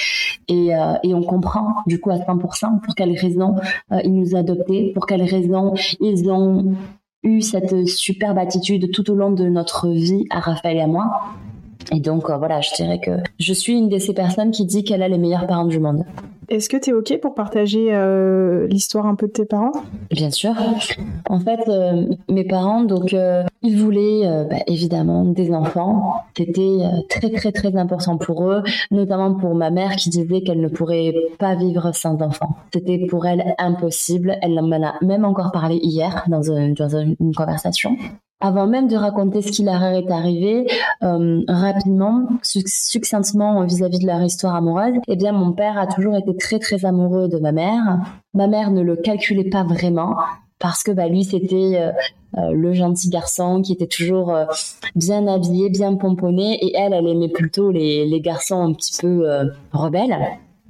[0.47, 0.69] Et,
[1.03, 3.55] et on comprend, du coup, à 100% pour quelles raisons
[4.03, 6.75] ils nous ont adoptés, pour quelles raisons ils ont
[7.23, 11.11] eu cette superbe attitude tout au long de notre vie à Raphaël et à moi.
[11.91, 14.83] Et donc euh, voilà, je dirais que je suis une de ces personnes qui dit
[14.83, 16.05] qu'elle a les meilleurs parents du monde.
[16.49, 19.71] Est-ce que tu es OK pour partager euh, l'histoire un peu de tes parents?
[20.12, 20.53] Bien sûr.
[21.29, 23.15] En fait, euh, mes parents, donc,
[23.62, 26.15] ils voulaient bah, évidemment des enfants.
[26.38, 26.79] C'était
[27.10, 31.13] très, très, très important pour eux, notamment pour ma mère qui disait qu'elle ne pourrait
[31.39, 32.58] pas vivre sans enfants.
[32.73, 34.38] C'était pour elle impossible.
[34.41, 37.97] Elle m'en a même encore parlé hier dans, dans une conversation
[38.39, 40.67] avant même de raconter ce qui leur est arrivé,
[41.04, 46.36] euh, rapidement, succinctement vis-à-vis de leur histoire amoureuse, eh bien, mon père a toujours été
[46.36, 48.00] très très amoureux de ma mère.
[48.34, 50.15] Ma mère ne le calculait pas vraiment
[50.60, 51.91] parce que bah, lui, c'était euh,
[52.38, 54.38] euh, le gentil garçon qui était toujours
[54.95, 59.26] bien habillé, bien pomponné, et elle, elle aimait plutôt les, les garçons un petit peu
[59.71, 60.17] rebelles.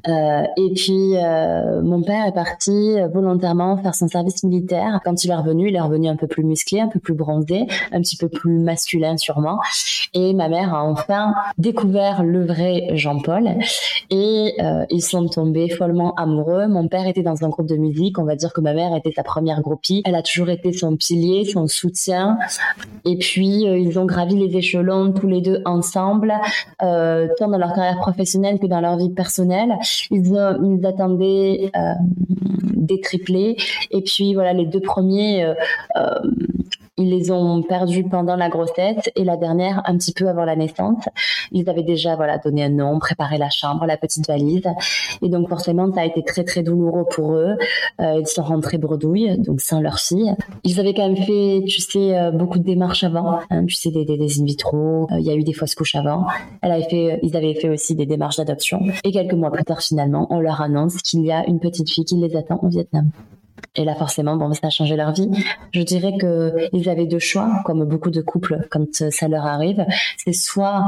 [0.08, 5.00] Euh, et puis euh, mon père est parti volontairement faire son service militaire.
[5.04, 7.68] Quand il est revenu, il est revenu un peu plus musclé, un peu plus bronzé,
[7.92, 9.60] un petit peu plus masculin sûrement.
[10.14, 13.50] Et ma mère a enfin découvert le vrai Jean-Paul.
[14.10, 16.68] Et euh, ils sont tombés follement amoureux.
[16.68, 18.20] Mon père était dans un groupe de musique.
[18.20, 20.02] On va dire que ma mère était sa première groupie.
[20.06, 22.38] Elle a toujours été son pilier, son soutien.
[23.04, 26.34] Et puis euh, ils ont gravi les échelons tous les deux ensemble,
[26.82, 29.76] euh, tant dans leur carrière professionnelle que dans leur vie personnelle.
[30.12, 31.94] Ils, ils attendaient euh,
[32.76, 33.58] des triplés.
[33.92, 35.54] Et puis voilà, les deux premiers euh,
[36.98, 40.56] ils les ont perdus pendant la grossesse et la dernière un petit peu avant la
[40.56, 41.04] naissance.
[41.52, 44.68] Ils avaient déjà voilà donné un nom, préparé la chambre, la petite valise.
[45.22, 47.58] Et donc forcément, ça a été très très douloureux pour eux.
[48.00, 50.34] Euh, ils sont rentrés bredouilles, donc sans leur fille.
[50.64, 53.40] Ils avaient quand même fait, tu sais, euh, beaucoup de démarches avant.
[53.50, 55.08] Hein, tu sais, des, des, in vitro.
[55.12, 56.26] Euh, il y a eu des fausses couches avant.
[56.62, 58.80] Elle avait fait, ils avaient fait aussi des démarches d'adoption.
[59.04, 62.06] Et quelques mois plus tard, finalement, on leur annonce qu'il y a une petite fille
[62.06, 63.12] qui les attend au Vietnam.
[63.76, 65.30] Et là, forcément, bon, ça a changé leur vie.
[65.72, 69.86] Je dirais que ils avaient deux choix, comme beaucoup de couples, quand ça leur arrive.
[70.18, 70.86] C'est soit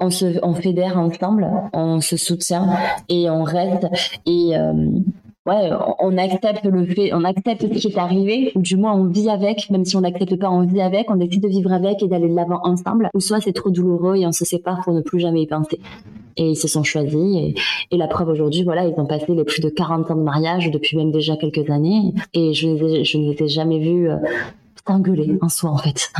[0.00, 2.76] on se, fédère ensemble, on se soutient
[3.08, 3.86] et on reste
[4.24, 4.72] et euh,
[5.46, 9.04] ouais, on accepte le fait, on accepte ce qui est arrivé, ou du moins on
[9.04, 12.02] vit avec, même si on n'accepte pas, on vit avec, on décide de vivre avec
[12.02, 14.92] et d'aller de l'avant ensemble, ou soit c'est trop douloureux et on se sépare pour
[14.92, 15.80] ne plus jamais y penser
[16.36, 17.54] et ils se sont choisis.
[17.90, 20.70] Et, la preuve aujourd'hui, voilà, ils ont passé les plus de 40 ans de mariage
[20.70, 22.12] depuis même déjà quelques années.
[22.34, 24.10] Et je ne je les ai jamais vus
[24.88, 26.12] euh, s'engueuler en soi, en fait.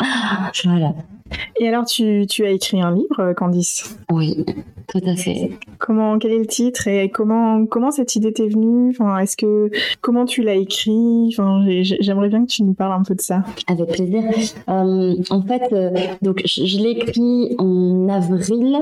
[0.64, 0.94] voilà.
[1.60, 3.98] Et alors, tu, tu, as écrit un livre, euh, Candice?
[4.10, 4.44] Oui,
[4.86, 5.52] tout à fait.
[5.78, 8.90] Comment, quel est le titre et comment, comment cette idée t'est venue?
[8.90, 11.28] Enfin, est-ce que comment tu l'as écrit?
[11.32, 13.44] Enfin, j'aimerais bien que tu nous parles un peu de ça.
[13.66, 14.22] Avec plaisir.
[14.68, 15.74] Euh, en fait,
[16.22, 18.78] donc je, je l'ai écrit en avril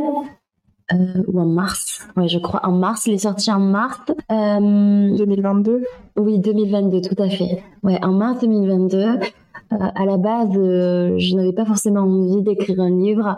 [0.93, 2.07] euh, ou en mars.
[2.17, 3.07] Ouais, je crois en mars.
[3.07, 4.01] Il est sorti en mars.
[4.31, 5.85] Euh, 2022.
[6.17, 7.63] Oui, 2022, tout à fait.
[7.83, 8.99] Ouais, en mars 2022.
[8.99, 9.17] Euh,
[9.71, 13.37] à la base, euh, je n'avais pas forcément envie d'écrire un livre.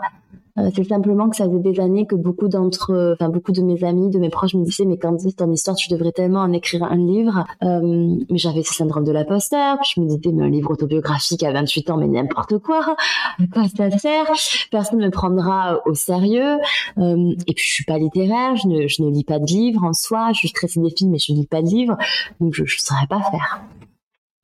[0.59, 3.83] Euh, c'est simplement que ça faisait des années que beaucoup d'entre, enfin beaucoup de mes
[3.83, 6.83] amis, de mes proches me disaient mais Candice, ton histoire, tu devrais tellement en écrire
[6.83, 7.45] un livre.
[7.63, 9.77] Euh, mais j'avais ce syndrome de l'imposteur.
[9.83, 12.95] Je me disais mais un livre autobiographique à 28 ans, mais n'importe quoi.
[13.39, 14.25] À quoi ça sert?
[14.71, 16.57] Personne ne me prendra au sérieux.
[16.97, 20.29] Euh, et puis je suis pas littéraire, je ne, lis pas de livres en soi.
[20.33, 21.97] Je suis très cinéphile, mais je ne lis pas de livres,
[22.39, 23.61] donc je ne saurais pas faire.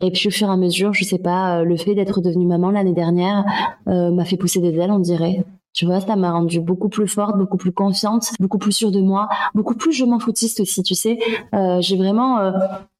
[0.01, 2.69] Et puis au fur et à mesure, je sais pas, le fait d'être devenue maman
[2.69, 3.45] l'année dernière
[3.87, 5.43] euh, m'a fait pousser des ailes, on dirait.
[5.75, 9.01] Tu vois, ça m'a rendue beaucoup plus forte, beaucoup plus confiante, beaucoup plus sûre de
[9.01, 11.19] moi, beaucoup plus je m'en foutiste aussi, tu sais.
[11.53, 12.51] Euh, j'ai vraiment euh,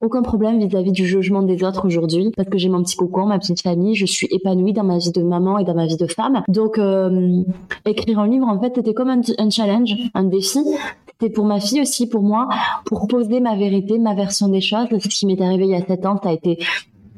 [0.01, 3.39] aucun problème vis-à-vis du jugement des autres aujourd'hui parce que j'ai mon petit cocon, ma
[3.39, 6.05] petite famille, je suis épanouie dans ma vie de maman et dans ma vie de
[6.05, 6.43] femme.
[6.49, 7.43] Donc euh,
[7.85, 10.59] écrire un livre en fait c'était comme un, challenge, un défi.
[11.07, 12.49] C'était pour ma fille aussi, pour moi,
[12.83, 14.88] pour poser ma vérité, ma version des choses.
[14.91, 16.59] Ce qui m'est arrivé il y a sept ans, ça a été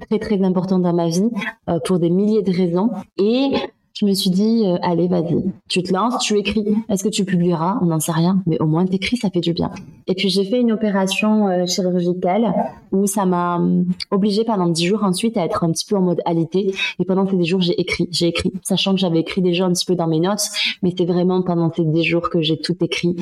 [0.08, 1.32] très très important dans ma vie
[1.68, 3.54] euh, pour des milliers de raisons et
[4.00, 6.64] je me suis dit, euh, allez, vas-y, tu te lances, tu écris.
[6.88, 7.80] Est-ce que tu publieras?
[7.82, 9.72] On n'en sait rien, mais au moins t'écris, ça fait du bien.
[10.06, 12.54] Et puis j'ai fait une opération euh, chirurgicale
[12.92, 16.02] où ça m'a euh, obligée pendant dix jours ensuite à être un petit peu en
[16.02, 16.76] mode alité.
[17.00, 19.74] Et pendant ces dix jours, j'ai écrit, j'ai écrit, sachant que j'avais écrit déjà un
[19.74, 20.46] petit peu dans mes notes,
[20.84, 23.16] mais c'est vraiment pendant ces dix jours que j'ai tout écrit.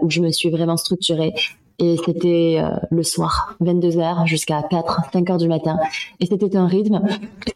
[0.00, 1.34] où je me suis vraiment structurée
[1.78, 5.78] et c'était euh, le soir, 22h jusqu'à 4, 5 heures du matin.
[6.20, 7.02] Et c'était un rythme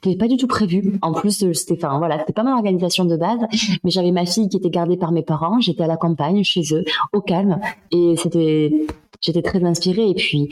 [0.01, 0.99] qui n'était pas du tout prévu.
[1.03, 3.41] En plus, euh, c'était, voilà, pas mon organisation de base,
[3.85, 5.61] mais j'avais ma fille qui était gardée par mes parents.
[5.61, 7.61] J'étais à la campagne, chez eux, au calme,
[7.93, 8.87] et c'était,
[9.21, 10.11] j'étais très inspirée.
[10.11, 10.51] Et puis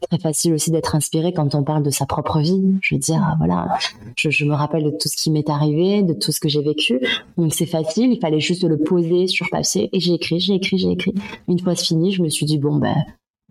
[0.00, 2.62] très facile aussi d'être inspiré quand on parle de sa propre vie.
[2.82, 3.78] Je veux dire, voilà,
[4.16, 7.00] je, me rappelle de tout ce qui m'est arrivé, de tout ce que j'ai vécu.
[7.36, 10.78] Donc c'est facile, il fallait juste le poser sur papier et j'ai écrit, j'ai écrit,
[10.78, 11.14] j'ai écrit.
[11.48, 12.96] Une fois fini, je me suis dit bon ben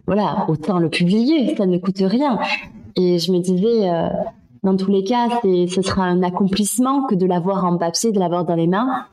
[0.07, 2.39] voilà, autant le publier, ça ne coûte rien.
[2.95, 4.07] Et je me disais, euh,
[4.63, 8.45] dans tous les cas, ce sera un accomplissement que de l'avoir en papier, de l'avoir
[8.45, 9.05] dans les mains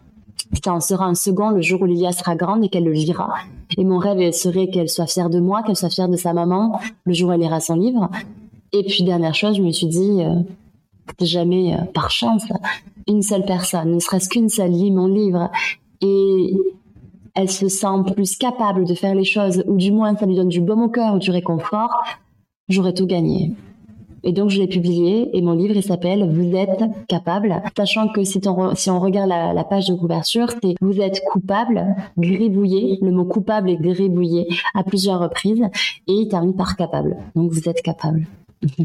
[0.65, 3.35] ça en sera un second le jour où Lilia sera grande et qu'elle le lira.
[3.77, 6.81] Et mon rêve serait qu'elle soit fière de moi, qu'elle soit fière de sa maman
[7.05, 8.11] le jour où elle lira son livre.
[8.73, 10.43] Et puis dernière chose, je me suis dit, euh,
[11.21, 12.45] jamais euh, par chance,
[13.09, 15.51] une seule personne, ne serait-ce qu'une seule lit mon livre
[16.01, 16.55] et
[17.35, 20.49] elle se sent plus capable de faire les choses, ou du moins ça lui donne
[20.49, 22.03] du baume au cœur ou du réconfort,
[22.69, 23.53] j'aurais tout gagné.
[24.25, 27.63] Et donc, je l'ai publié et mon livre, il s'appelle Vous êtes capable.
[27.77, 31.85] Sachant que si on, regarde la, page de couverture, c'est Vous êtes coupable,
[32.19, 32.99] gribouillé.
[33.03, 35.65] Le mot coupable est gribouillé à plusieurs reprises
[36.09, 37.17] et il termine par capable.
[37.35, 38.27] Donc, vous êtes capable.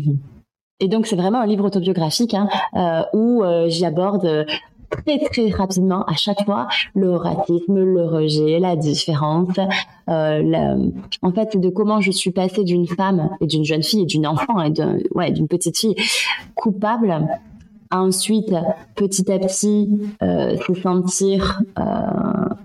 [0.80, 4.46] Et donc c'est vraiment un livre autobiographique hein, euh, où euh, j'y aborde
[4.90, 9.56] très très rapidement à chaque fois le racisme, le rejet, la différence.
[10.10, 10.90] Euh,
[11.22, 14.28] en fait, de comment je suis passée d'une femme et d'une jeune fille et d'une
[14.28, 15.96] enfant et d'une petite fille
[16.56, 17.28] coupable
[17.90, 18.54] à ensuite
[18.96, 19.90] petit à petit
[20.22, 21.84] euh, se sentir euh,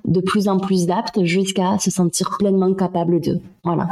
[0.04, 3.38] de plus en plus apte jusqu'à se sentir pleinement capable de.
[3.64, 3.87] Voilà.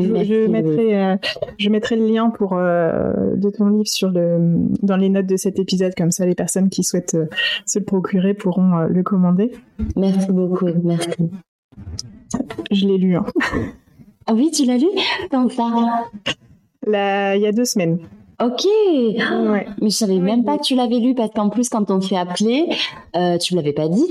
[0.00, 1.16] Je, mettrai, euh,
[1.58, 4.38] je mettrai le lien pour euh, de ton livre sur le,
[4.82, 7.26] dans les notes de cet épisode, comme ça les personnes qui souhaitent euh,
[7.66, 9.52] se le procurer pourront le commander.
[9.96, 11.08] Merci beaucoup, merci.
[12.70, 13.16] Je l'ai lu.
[13.16, 13.24] Hein.
[14.26, 14.86] Ah oui, tu l'as lu?
[15.30, 15.68] Quand ça
[16.86, 17.98] Il y a deux semaines.
[18.42, 18.64] Ok.
[18.64, 19.66] Ouais.
[19.82, 22.16] Mais je savais même pas que tu l'avais lu parce qu'en plus quand on s'est
[22.16, 22.68] appelé,
[23.40, 24.06] tu me l'avais pas dit.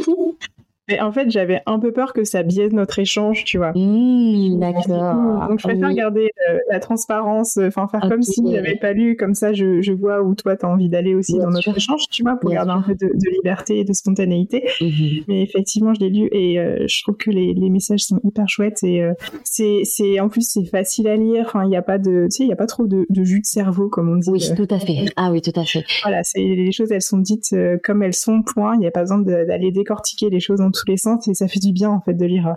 [0.90, 3.74] Mais en fait, j'avais un peu peur que ça biaise notre échange, tu vois.
[3.76, 5.48] Mmh, d'accord.
[5.48, 9.16] Donc, je préfère garder euh, la transparence, euh, enfin, faire comme si j'avais pas lu,
[9.16, 12.06] comme ça, je, je vois où toi, tu as envie d'aller aussi dans notre échange,
[12.10, 14.68] tu vois, pour garder un peu de, liberté et de spontanéité.
[14.82, 14.88] Mmh.
[15.28, 18.50] Mais effectivement, je l'ai lu et euh, je trouve que les, les, messages sont hyper
[18.50, 19.08] chouettes et
[19.44, 21.46] c'est, c'est, en plus, c'est facile à lire.
[21.46, 23.24] Enfin, il n'y a pas de, tu sais, il y a pas trop de, de,
[23.24, 24.30] jus de cerveau, comme on dit.
[24.32, 25.06] Oui, tout à fait.
[25.16, 25.84] Ah oui, tout à fait.
[26.02, 28.74] Voilà, c'est, les choses, elles sont dites comme elles sont, point.
[28.76, 31.48] Il n'y a pas besoin d'aller décortiquer les choses en tous les sens et ça
[31.48, 32.56] fait du bien en fait de lire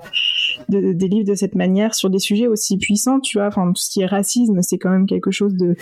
[0.68, 3.48] des livres de cette manière sur des sujets aussi puissants tu vois.
[3.48, 5.76] Enfin tout ce qui est racisme c'est quand même quelque chose de,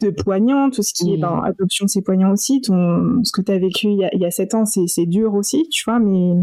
[0.00, 0.70] de poignant.
[0.70, 2.60] Tout ce qui est ben, adoption c'est poignant aussi.
[2.60, 5.06] Ton ce que tu as vécu il y a, il y a 7 ans c'est
[5.06, 6.34] dur aussi tu vois mais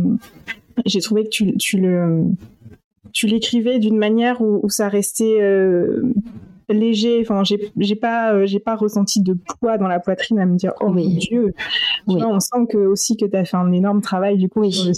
[0.86, 2.24] j'ai trouvé que tu, tu le
[3.12, 6.14] tu l'écrivais d'une manière où, ça restait euh,
[6.74, 7.20] léger.
[7.22, 10.74] Enfin, j'ai pas, euh, j'ai pas ressenti de poids dans la poitrine à me dire,
[10.82, 11.54] oh mon dieu.
[12.08, 14.62] on sent que aussi que tu as fait un énorme travail du coup.
[14.62, 14.92] Oui.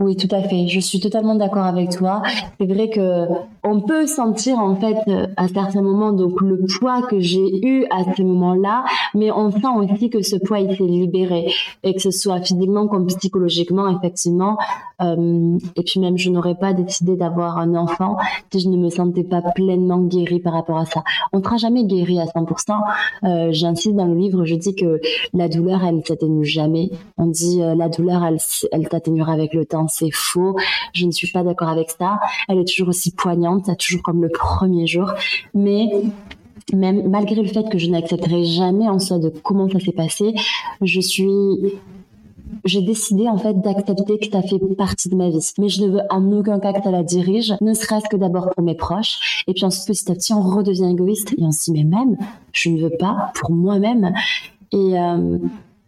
[0.00, 0.68] Oui, tout à fait.
[0.68, 2.22] Je suis totalement d'accord avec toi.
[2.60, 3.26] C'est vrai que
[3.64, 4.96] on peut sentir en fait
[5.36, 8.84] à certains moments donc le poids que j'ai eu à ce moment-là,
[9.14, 12.86] mais on sent aussi que ce poids il s'est libéré et que ce soit physiquement
[12.86, 14.56] comme psychologiquement effectivement.
[15.02, 18.16] Euh, et puis même je n'aurais pas décidé d'avoir un enfant
[18.52, 21.02] si je ne me sentais pas pleinement guérie par rapport à ça.
[21.32, 22.78] On ne sera jamais guéri à 100%.
[23.24, 25.00] Euh, J'insiste dans le livre, je dis que
[25.34, 26.90] la douleur elle ne s'atténue jamais.
[27.16, 28.38] On dit euh, la douleur elle,
[28.70, 30.56] elle t'atténuera avec le temps c'est faux,
[30.94, 32.20] je ne suis pas d'accord avec ça.
[32.48, 35.12] Elle est toujours aussi poignante, toujours comme le premier jour,
[35.54, 35.88] mais
[36.72, 40.34] même malgré le fait que je n'accepterai jamais en soi de comment ça s'est passé,
[40.82, 41.26] je suis
[42.64, 45.52] j'ai décidé en fait d'accepter que ça fait partie de ma vie.
[45.58, 48.50] Mais je ne veux en aucun cas que ça la dirige, ne serait-ce que d'abord
[48.50, 49.44] pour mes proches.
[49.46, 52.16] Et puis ensuite, petit à petit, on redevient égoïste et on dit, mais même,
[52.52, 54.12] je ne veux pas pour moi-même.
[54.72, 55.38] Et, euh,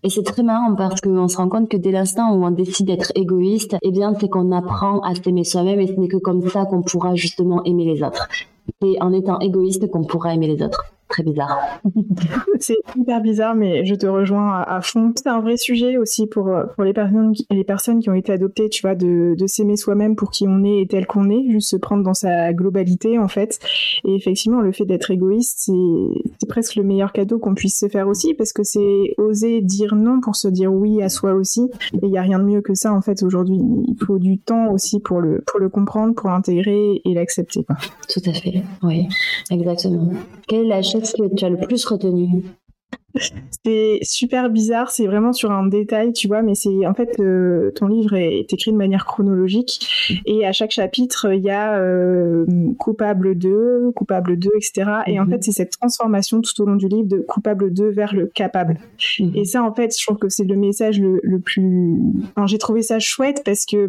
[0.03, 2.87] et c'est très marrant parce qu'on se rend compte que dès l'instant où on décide
[2.87, 6.49] d'être égoïste, eh bien, c'est qu'on apprend à s'aimer soi-même et ce n'est que comme
[6.49, 8.29] ça qu'on pourra justement aimer les autres.
[8.81, 11.59] C'est en étant égoïste qu'on pourra aimer les autres très bizarre.
[12.59, 15.13] c'est hyper bizarre, mais je te rejoins à, fond.
[15.17, 18.69] C'est un vrai sujet aussi pour, pour les, personnes, les personnes qui ont été adoptées,
[18.69, 21.71] tu vois, de, de s'aimer soi-même pour qui on est et tel qu'on est, juste
[21.71, 23.59] se prendre dans sa globalité, en fait.
[24.05, 25.71] Et effectivement, le fait d'être égoïste,
[26.41, 29.95] c'est presque le meilleur cadeau qu'on puisse se faire aussi, parce que c'est oser dire
[29.95, 31.69] non pour se dire oui à soi aussi.
[31.95, 33.59] Et il n'y a rien de mieux que ça, en fait, aujourd'hui.
[33.89, 37.67] Il faut du temps aussi pour le, pour le comprendre, pour l'intégrer et l'accepter,
[38.09, 39.09] Tout à fait, oui,
[39.51, 40.11] exactement.
[40.47, 42.43] Quelle est la ce que tu as le plus retenu
[43.65, 47.73] c'est super bizarre, c'est vraiment sur un détail, tu vois, mais c'est en fait euh,
[47.75, 52.47] ton livre est écrit de manière chronologique et à chaque chapitre il y a euh,
[52.79, 54.91] coupable 2, coupable 2, etc.
[55.07, 55.33] Et en mhm.
[55.33, 58.79] fait c'est cette transformation tout au long du livre de coupable 2 vers le capable.
[59.19, 59.33] Mhm.
[59.35, 61.99] Et ça en fait je trouve que c'est le message le, le plus...
[62.37, 63.89] Enfin, j'ai trouvé ça chouette parce que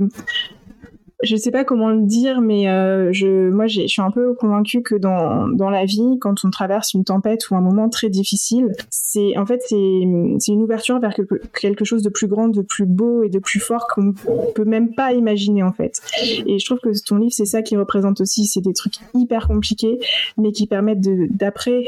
[1.23, 4.81] je sais pas comment le dire, mais euh, je, moi, je suis un peu convaincue
[4.81, 8.71] que dans, dans la vie, quand on traverse une tempête ou un moment très difficile,
[8.89, 12.85] c'est en fait c'est une ouverture vers quelque, quelque chose de plus grand, de plus
[12.85, 14.13] beau et de plus fort qu'on
[14.55, 15.99] peut même pas imaginer en fait.
[16.45, 19.47] Et je trouve que ton livre, c'est ça qui représente aussi, c'est des trucs hyper
[19.47, 19.99] compliqués,
[20.37, 21.83] mais qui permettent de d'après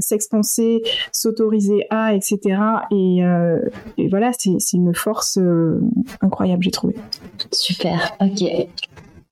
[0.00, 0.82] s'expanser,
[1.12, 2.38] s'autoriser à, etc.
[2.90, 3.60] Et, euh,
[3.98, 5.80] et voilà, c'est une force euh,
[6.20, 6.94] incroyable, j'ai trouvé.
[7.52, 8.68] Super, ok.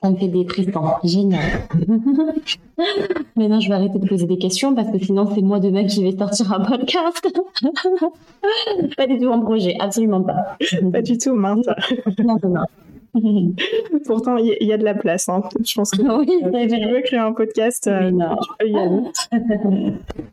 [0.04, 0.84] Ça me fait des frissons.
[1.02, 1.40] Génial.
[3.36, 6.02] Maintenant, je vais arrêter de poser des questions parce que sinon, c'est moi demain qui
[6.02, 7.26] vais sortir un podcast.
[8.98, 10.58] pas du tout en projet, absolument pas.
[10.92, 11.64] pas du tout, mince.
[12.18, 12.66] non, non.
[14.04, 15.28] Pourtant, il y, a de la place.
[15.30, 15.42] Hein.
[15.64, 19.02] Je pense que oui, si tu veux créer un podcast, euh, tu peux y aller.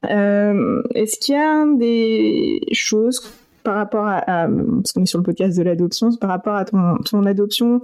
[0.09, 3.21] Euh, est-ce qu'il y a des choses
[3.63, 7.25] par rapport à, parce qu'on est sur le podcast de l'adoption, par rapport à ton,
[7.25, 7.81] adoption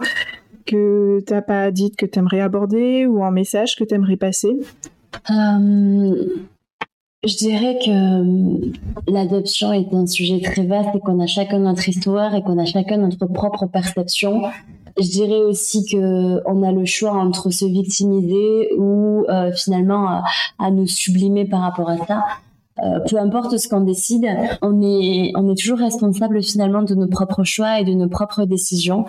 [0.66, 4.58] que t'as pas dit que tu aimerais aborder ou un message que tu aimerais passer?
[5.30, 6.26] Euh,
[7.24, 8.72] je dirais que euh,
[9.08, 12.66] l'adoption est un sujet très vaste et qu'on a chacun notre histoire et qu'on a
[12.66, 14.44] chacun notre propre perception.
[15.00, 20.22] Je dirais aussi que on a le choix entre se victimiser ou euh, finalement
[20.60, 22.24] à, nous sublimer par rapport à ça.
[22.84, 24.28] Euh, peu importe ce qu'on décide,
[24.62, 28.46] on est on est toujours responsable finalement de nos propres choix et de nos propres
[28.46, 29.06] décisions.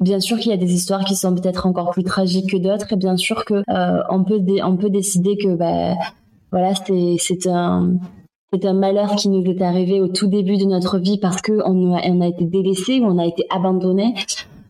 [0.00, 2.92] Bien sûr qu'il y a des histoires qui sont peut-être encore plus tragiques que d'autres,
[2.92, 3.62] et bien sûr que
[4.10, 5.94] on peut on peut décider que bah,
[6.52, 7.98] voilà, c'est un
[8.52, 11.52] c'est un malheur qui nous est arrivé au tout début de notre vie parce que
[11.66, 14.14] on a, on a été délaissé ou on a été abandonné.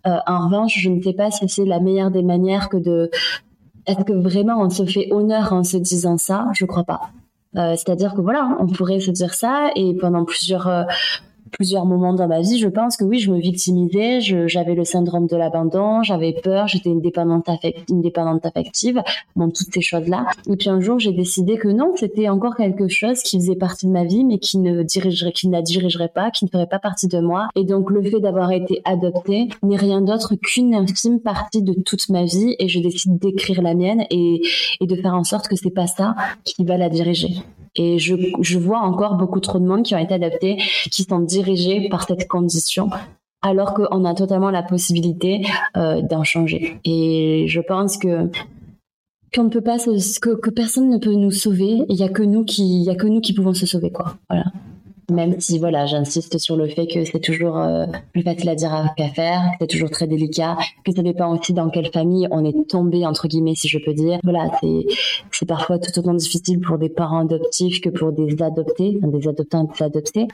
[0.07, 3.11] Euh, en revanche, je ne sais pas si c'est la meilleure des manières que de.
[3.87, 6.47] Est-ce que vraiment on se fait honneur en se disant ça?
[6.55, 7.11] Je crois pas.
[7.57, 10.85] Euh, C'est-à-dire que voilà, on pourrait se dire ça et pendant plusieurs euh,
[11.51, 15.27] plusieurs moments dans ma vie, je pense que oui, je me victimisais, j'avais le syndrome
[15.27, 19.03] de l'abandon, j'avais peur, j'étais une dépendante, affective,
[19.37, 20.27] toutes ces choses-là.
[20.51, 23.87] Et puis un jour, j'ai décidé que non, c'était encore quelque chose qui faisait partie
[23.87, 26.67] de ma vie, mais qui ne dirigerait, qui ne la dirigerait pas, qui ne ferait
[26.67, 27.49] pas partie de moi.
[27.55, 32.09] Et donc, le fait d'avoir été adoptée n'est rien d'autre qu'une infime partie de toute
[32.09, 34.41] ma vie, et je décide d'écrire la mienne et,
[34.81, 37.43] de faire en sorte que c'est pas ça qui va la diriger.
[37.77, 40.57] Et je, vois encore beaucoup trop de monde qui ont été adoptés,
[40.91, 42.91] qui sont dirigés par cette condition
[43.43, 46.79] alors qu'on a totalement la possibilité euh, d'en changer.
[46.85, 48.31] Et je pense que
[49.35, 51.83] qu'on ne peut pas que, que personne ne peut nous sauver.
[51.89, 54.15] Il y a que nous qui, il a que nous qui pouvons se sauver, quoi.
[54.31, 54.45] Voilà.
[55.11, 58.91] Même si, voilà, j'insiste sur le fait que c'est toujours euh, plus facile à dire
[58.97, 62.45] qu'à faire, que c'est toujours très délicat, que ça dépend aussi dans quelle famille on
[62.45, 64.19] est tombé, entre guillemets, si je peux dire.
[64.23, 64.87] Voilà, c'est,
[65.31, 69.65] c'est parfois tout autant difficile pour des parents adoptifs que pour des adoptés, des adoptants
[69.65, 70.29] et des adoptés.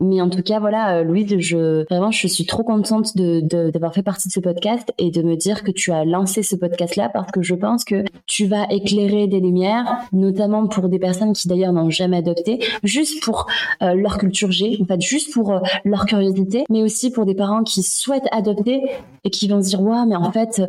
[0.00, 3.40] Mais en tout cas, voilà, euh, Louise, je vraiment, je suis trop contente de
[3.70, 6.56] d'avoir fait partie de ce podcast et de me dire que tu as lancé ce
[6.56, 11.32] podcast-là parce que je pense que tu vas éclairer des lumières, notamment pour des personnes
[11.32, 13.46] qui d'ailleurs n'ont jamais adopté, juste pour
[13.82, 17.34] euh, leur culture G, en fait, juste pour euh, leur curiosité, mais aussi pour des
[17.34, 18.82] parents qui souhaitent adopter
[19.24, 20.62] et qui vont se dire, waouh, mais en fait,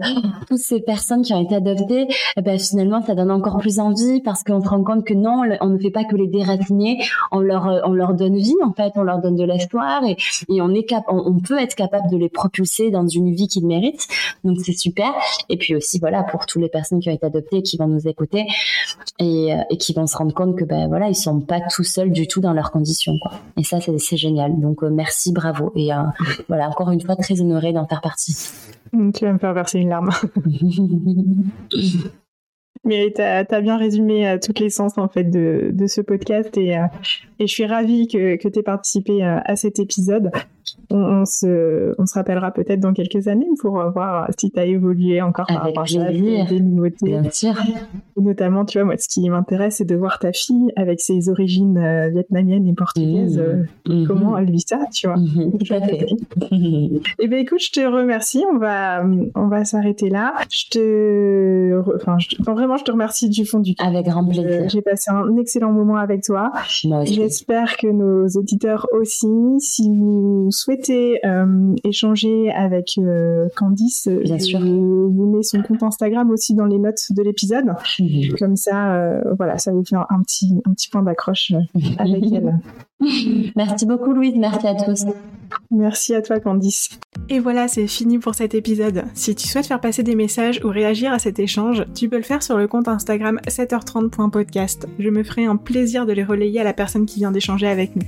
[0.47, 2.07] toutes ces personnes qui ont été adoptées,
[2.38, 5.43] eh ben, finalement, ça donne encore plus envie parce qu'on se rend compte que non,
[5.61, 6.99] on ne fait pas que les déraciner,
[7.32, 10.18] on leur, on leur donne vie, en fait, on leur donne de l'espoir et,
[10.49, 14.07] on est cap on, peut être capable de les propulser dans une vie qu'ils méritent.
[14.43, 15.13] Donc c'est super.
[15.49, 18.07] Et puis aussi voilà pour toutes les personnes qui ont été adoptées, qui vont nous
[18.07, 18.45] écouter
[19.20, 22.11] et, euh, qui vont se rendre compte que ben voilà ils sont pas tout seuls
[22.11, 23.32] du tout dans leurs conditions quoi.
[23.57, 24.59] Et ça c'est génial.
[24.59, 25.97] Donc euh, merci, bravo et euh,
[26.47, 28.36] voilà encore une fois très honorée d'en faire partie.
[28.91, 30.11] Tu vas me faire verser une larme.
[32.84, 36.78] Mais tu as, bien résumé euh, toutes les sens en fait de, ce podcast et,
[36.78, 36.86] euh,
[37.39, 40.32] et je suis ravie que, que tu aies participé euh, à cet épisode
[40.89, 45.22] on, se, on se rappellera peut-être dans quelques années pour voir si tu as évolué
[45.22, 47.20] encore par rapport à des nouveautés.
[47.20, 47.53] Bien sûr.
[48.15, 51.78] notamment, tu vois, moi, ce qui m'intéresse, c'est de voir ta fille avec ses origines
[51.78, 53.38] euh, vietnamiennes et portugaises.
[53.38, 53.91] Mmh.
[53.91, 54.39] Euh, comment mmh.
[54.39, 55.18] elle vit ça, tu vois.
[55.18, 55.57] Mmh.
[55.65, 56.05] Tout à fait.
[57.20, 58.43] Eh bien, écoute, je te remercie.
[58.51, 59.03] On va,
[59.36, 60.34] on va s'arrêter là.
[60.49, 63.88] Je te, enfin, vraiment, je te remercie du fond du cœur.
[63.88, 64.70] Avec grand plaisir.
[64.70, 66.51] J'ai passé un excellent moment avec toi.
[67.03, 69.28] J'espère que nos auditeurs aussi.
[69.59, 76.30] Si vous souhaitez euh, échanger avec euh, Candice, Bien je vous mets son compte Instagram
[76.32, 77.66] aussi dans les notes de l'épisode.
[78.39, 81.53] Comme ça, euh, voilà, ça vous fait un petit, un petit point d'accroche
[81.97, 82.60] avec elle.
[83.55, 85.05] Merci beaucoup Louise, merci à tous.
[85.72, 86.89] Merci à toi Candice.
[87.30, 89.03] Et voilà, c'est fini pour cet épisode.
[89.14, 92.24] Si tu souhaites faire passer des messages ou réagir à cet échange, tu peux le
[92.24, 94.88] faire sur le compte Instagram 7h30.podcast.
[94.97, 97.95] Je me ferai un plaisir de les relayer à la personne qui vient d'échanger avec
[97.95, 98.03] nous.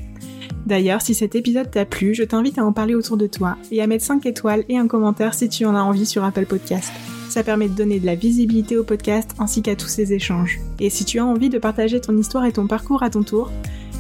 [0.66, 3.82] D'ailleurs, si cet épisode t'a plu, je t'invite à en parler autour de toi et
[3.82, 6.92] à mettre 5 étoiles et un commentaire si tu en as envie sur Apple Podcast.
[7.30, 10.60] Ça permet de donner de la visibilité au podcast ainsi qu'à tous ces échanges.
[10.80, 13.52] Et si tu as envie de partager ton histoire et ton parcours à ton tour,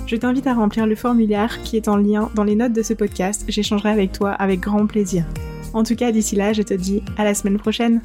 [0.08, 2.94] je t'invite à remplir le formulaire qui est en lien dans les notes de ce
[2.94, 3.46] podcast.
[3.48, 5.26] J'échangerai avec toi avec grand plaisir.
[5.74, 8.02] En tout cas, d'ici là, je te dis à la semaine prochaine.